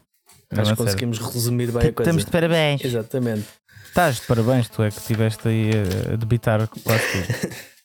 [0.49, 2.09] Acho que conseguimos resumir bem a coisa.
[2.09, 2.83] Estamos de parabéns.
[2.83, 3.45] Exatamente.
[3.85, 5.71] Estás de parabéns, tu é que estiveste aí
[6.13, 7.55] a debitar quase tudo.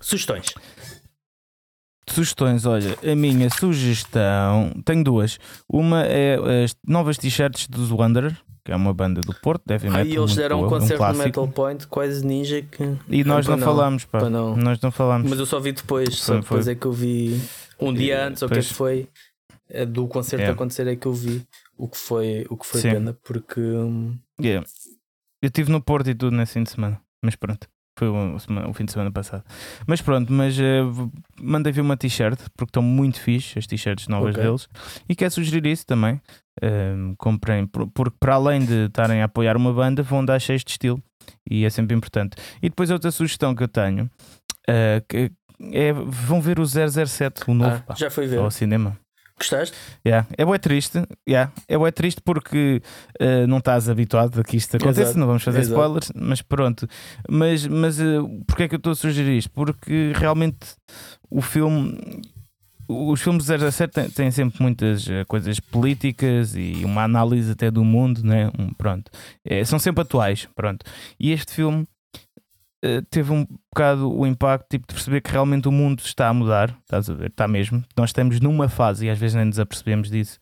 [0.00, 0.54] Sugestões.
[2.10, 5.38] Sugestões, olha, a minha sugestão tenho duas.
[5.68, 10.06] Uma é as novas t-shirts dos Wanderer, que é uma banda do Porto, devem metal.
[10.06, 12.62] E eles deram um concerto um no Metal Point, quase ninja.
[12.62, 12.96] Que...
[13.08, 14.28] E nós não, não falamos, pá.
[14.28, 14.56] Não.
[14.56, 15.30] Nós não falamos.
[15.30, 16.72] Mas eu só vi depois, só foi, depois foi.
[16.72, 17.40] é que eu vi
[17.80, 19.08] um dia antes, ou o que é que foi
[19.70, 20.54] é do concerto yeah.
[20.54, 21.46] acontecer, é que eu vi
[21.76, 23.60] o que foi, o que foi pena, porque.
[23.60, 24.66] Hum, yeah.
[25.40, 27.68] Eu estive no Porto e tudo nesse fim de semana, mas pronto.
[27.98, 28.36] Foi o,
[28.68, 29.42] o, fim de semana passado.
[29.86, 34.36] Mas pronto, mas uh, mandei vir uma t-shirt porque estão muito fixe as t-shirts novas
[34.36, 34.44] okay.
[34.44, 34.68] deles
[35.08, 36.20] e quero sugerir isso também.
[36.62, 40.70] Uh, comprem, porque para além de estarem a apoiar uma banda, vão dar cheios de
[40.70, 41.02] estilo
[41.48, 42.36] e é sempre importante.
[42.62, 45.32] E depois outra sugestão que eu tenho uh, que
[45.72, 48.96] é vão ver o 007, o novo, ah, já foi ver ao cinema.
[49.38, 49.76] Gostaste?
[50.04, 50.26] Yeah.
[50.36, 51.52] É bem triste, yeah.
[51.68, 52.82] é bem triste porque
[53.20, 55.18] uh, não estás habituado a que isto aconteça, Exato.
[55.18, 55.74] não vamos fazer Exato.
[55.74, 56.88] spoilers, mas pronto.
[57.28, 59.50] Mas, mas uh, porquê é que eu estou a sugerir isto?
[59.50, 60.66] Porque realmente
[61.30, 61.98] o filme.
[62.90, 67.84] Os filmes 07 têm, têm sempre muitas uh, coisas políticas e uma análise até do
[67.84, 68.50] mundo, né?
[68.58, 69.10] Um, pronto.
[69.44, 70.86] É, são sempre atuais, pronto.
[71.20, 71.86] E este filme eh,
[73.10, 76.76] teve um bocado o impacto tipo, de perceber que realmente o mundo está a mudar,
[76.82, 77.30] estás a ver?
[77.30, 77.84] Está mesmo.
[77.96, 80.38] Nós estamos numa fase e às vezes nem nos apercebemos disso,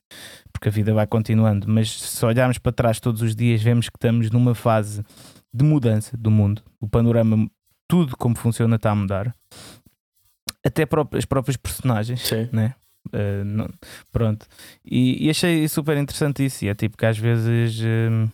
[0.52, 3.96] porque a vida vai continuando, mas se olharmos para trás todos os dias, vemos que
[3.96, 5.02] estamos numa fase
[5.52, 6.62] de mudança do mundo.
[6.80, 7.48] O panorama,
[7.88, 9.34] tudo como funciona, está a mudar.
[10.64, 12.48] Até as próprias personagens, Sim.
[12.52, 12.74] né?
[13.08, 13.68] Uh, não,
[14.10, 14.46] pronto,
[14.84, 16.64] e, e, achei super interessante isso.
[16.64, 18.28] E é tipo que às vezes uh,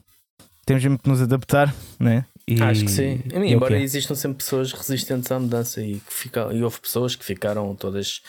[0.64, 2.24] temos mesmo que nos adaptar, né?
[2.46, 3.20] E, Acho que sim.
[3.32, 3.84] E embora okay.
[3.84, 8.20] existam sempre pessoas resistentes à mudança e, que fica, e houve pessoas que ficaram todas.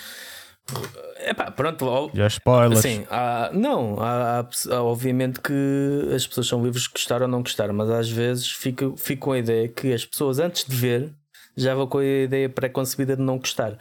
[1.26, 2.80] Epá, pronto, já spoilers.
[2.80, 7.42] Sim, há, não, há, há, obviamente que as pessoas são livres de gostar ou não
[7.42, 11.12] gostar, mas às vezes fico, fico com a ideia que as pessoas antes de ver
[11.56, 13.78] já vão com a ideia pré-concebida de não gostar.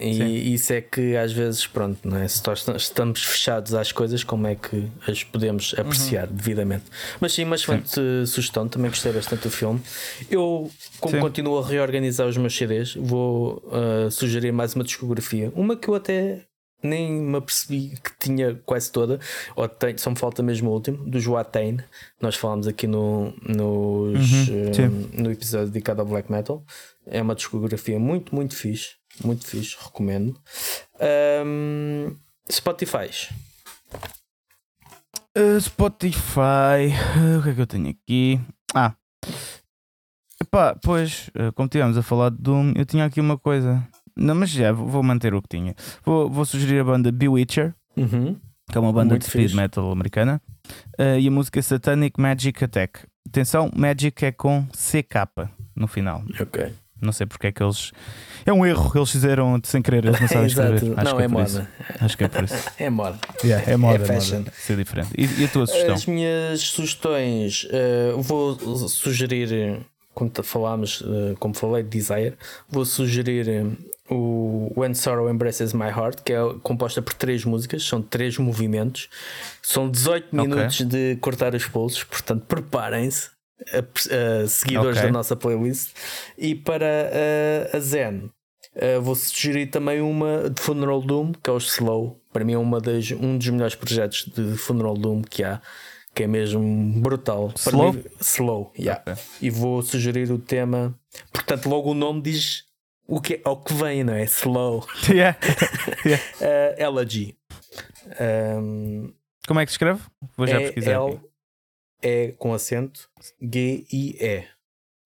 [0.00, 0.52] E Sim.
[0.52, 2.28] isso é que às vezes, pronto, não é?
[2.28, 5.80] se nós estamos fechados às coisas, como é que as podemos uhum.
[5.80, 6.34] apreciar uhum.
[6.34, 6.84] devidamente?
[7.20, 8.26] Mas sim, uma excelente sim.
[8.26, 9.80] sugestão, também gostei bastante do filme.
[10.30, 10.70] Eu,
[11.00, 11.20] como sim.
[11.20, 15.52] continuo a reorganizar os meus CDs, vou uh, sugerir mais uma discografia.
[15.54, 16.44] Uma que eu até
[16.82, 19.18] nem me apercebi que tinha quase toda,
[19.56, 21.78] ou tem, só me falta mesmo o último, do Joatain.
[22.20, 26.64] Nós falámos aqui no, nos, uhum, um, no episódio dedicado ao black metal.
[27.06, 28.97] É uma discografia muito, muito fixe.
[29.24, 30.38] Muito fixe, recomendo.
[31.44, 32.16] Um,
[32.50, 33.10] Spotify.
[35.36, 36.92] Uh, Spotify.
[37.16, 38.40] Uh, o que é que eu tenho aqui?
[38.74, 38.94] Ah.
[40.40, 43.86] Epá, pois, uh, como estivemos a falar de Doom, eu tinha aqui uma coisa.
[44.16, 45.74] Não, mas já vou manter o que tinha.
[46.04, 48.36] Vou, vou sugerir a banda Bewitcher, uhum.
[48.70, 50.40] que é uma banda Muito de speed metal americana,
[50.98, 53.00] uh, e a música Satanic Magic Attack.
[53.28, 56.24] Atenção, Magic é com CK no final.
[56.40, 56.72] Ok.
[57.00, 57.92] Não sei porque é que eles.
[58.44, 60.94] É um erro que eles fizeram sem querer, eles não sabem escrever.
[60.96, 61.70] Acho não, é, é moda.
[62.00, 62.70] Acho que é por isso.
[62.78, 63.18] é moda.
[63.44, 64.02] Yeah, é moda.
[64.02, 64.38] É fashion.
[64.38, 64.52] Moda.
[64.56, 65.10] Ser diferente.
[65.16, 65.94] E, e, a tua sugestão?
[65.94, 69.80] As minhas sugestões, uh, vou sugerir,
[70.14, 72.34] como falámos, uh, como falei, de Desire,
[72.68, 73.76] vou sugerir
[74.10, 79.08] o When Sorrow Embraces My Heart, que é composta por três músicas, são três movimentos,
[79.62, 80.86] são 18 minutos okay.
[80.86, 83.30] de cortar os pulsos, portanto preparem-se,
[84.48, 85.08] seguidores okay.
[85.08, 85.94] da nossa playlist.
[86.36, 87.10] E para
[87.72, 88.30] a Zen,
[89.02, 92.20] vou sugerir também uma de Funeral Doom, que é o Slow.
[92.32, 95.60] Para mim é uma das, um dos melhores projetos de Funeral Doom que há.
[96.14, 97.52] Que é mesmo brutal.
[97.56, 97.92] Slow?
[97.92, 99.02] Mim, slow, yeah.
[99.02, 99.22] Okay.
[99.40, 100.98] E vou sugerir o tema.
[101.32, 102.64] Portanto, logo o nome diz
[103.06, 104.24] o que, ao que vem, não é?
[104.24, 104.86] Slow.
[105.08, 105.38] Yeah.
[106.04, 106.24] yeah.
[106.40, 107.36] uh, Elegy.
[108.20, 109.12] Um,
[109.46, 110.00] Como é que se escreve?
[110.36, 110.92] Vou já pesquisar.
[110.92, 111.20] L
[112.02, 113.08] é com acento
[113.40, 114.44] G-I-E.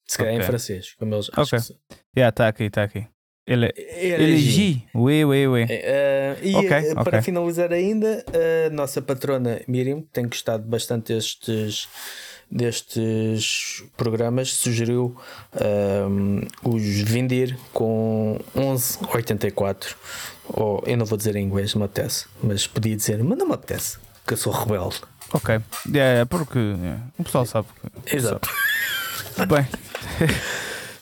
[0.07, 0.45] Se calhar okay.
[0.45, 1.59] em francês, como eles Ok.
[1.59, 1.75] Já,
[2.17, 3.07] yeah, está aqui, está aqui.
[3.47, 4.85] Ele, Elegy.
[4.95, 5.65] Oui, oui, oui.
[5.65, 5.67] Uh,
[6.43, 7.23] e okay, para okay.
[7.23, 8.25] finalizar ainda,
[8.67, 11.89] a nossa patrona Miriam, que tem gostado bastante destes
[12.53, 15.17] destes programas sugeriu
[16.11, 19.97] um, os vender com 11,84
[20.53, 23.47] ou eu não vou dizer em inglês, não me apetece mas podia dizer, mas não
[23.47, 25.01] me apetece que eu sou rebelde
[25.33, 25.61] ok,
[25.95, 27.69] é, é porque é, o pessoal sabe
[28.05, 28.49] que, exato.
[29.35, 29.55] sabe.
[29.55, 29.67] bem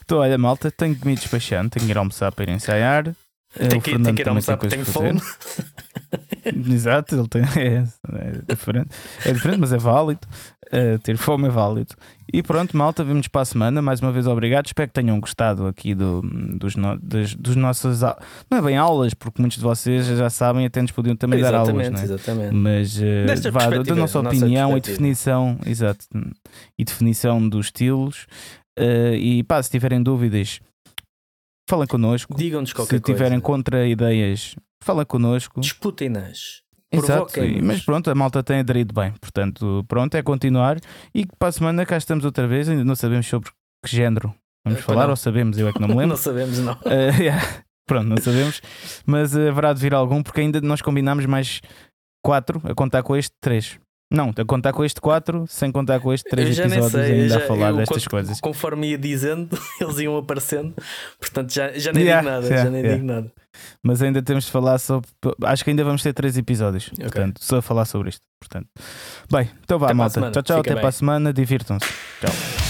[0.03, 3.15] então olha malta, tenho que me despachar tenho que ir almoçar para ir ensaiar.
[3.53, 5.21] Tenho que, tenho que ir almoçar porque tenho fome
[6.71, 7.83] Exato, ele tem, é,
[8.13, 8.89] é, diferente.
[9.25, 10.21] É diferente, mas é válido.
[10.67, 11.93] Uh, ter fome é válido.
[12.31, 13.81] E pronto, malta, vimos para a semana.
[13.81, 14.67] Mais uma vez, obrigado.
[14.67, 18.01] Espero que tenham gostado aqui do, dos, no, dos, dos nossas
[18.49, 21.67] Não é bem aulas, porque muitos de vocês já sabem, até nos podiam também exatamente,
[21.67, 21.91] dar aulas.
[21.91, 22.03] Não é?
[22.03, 22.53] Exatamente.
[22.53, 26.05] Mas uh, vá, da nossa opinião e definição, exato,
[26.77, 28.25] e definição dos estilos.
[28.79, 30.61] Uh, e pá, se tiverem dúvidas,
[31.69, 32.35] falem connosco.
[32.35, 33.57] Digam-nos qualquer Se tiverem coisa.
[33.57, 35.61] contra ideias, Fala connosco.
[35.61, 36.63] Disputem-nas.
[36.91, 37.31] Exato,
[37.63, 39.13] mas pronto, a malta tem aderido bem.
[39.21, 40.77] Portanto, pronto, é continuar.
[41.15, 42.67] E para a semana cá estamos outra vez.
[42.67, 43.49] Ainda não sabemos sobre
[43.85, 44.33] que género
[44.65, 45.11] vamos é, falar, não.
[45.11, 46.09] ou sabemos, eu é que não me lembro.
[46.17, 46.73] não sabemos, não.
[46.73, 47.63] Uh, yeah.
[47.87, 48.61] Pronto, não sabemos.
[49.05, 51.61] Mas uh, haverá de vir algum, porque ainda nós combinámos mais
[52.23, 53.79] quatro, a contar com este, três.
[54.11, 57.47] Não, a contar com este 4, sem contar com este 3 episódios ainda já, a
[57.47, 58.41] falar destas coisas.
[58.41, 60.73] Conforme ia dizendo, eles iam aparecendo,
[61.17, 62.97] portanto já, já nem yeah, digo nada, yeah, já nem yeah.
[62.97, 63.31] digo nada.
[63.81, 65.09] Mas ainda temos de falar sobre.
[65.45, 67.05] Acho que ainda vamos ter 3 episódios, okay.
[67.05, 68.21] portanto, só a falar sobre isto.
[68.39, 68.67] Portanto.
[69.31, 70.19] Bem, então vá, até malta.
[70.31, 70.81] Tchau, tchau, Fica até bem.
[70.81, 71.87] para a semana, divirtam-se.
[72.19, 72.60] Tchau.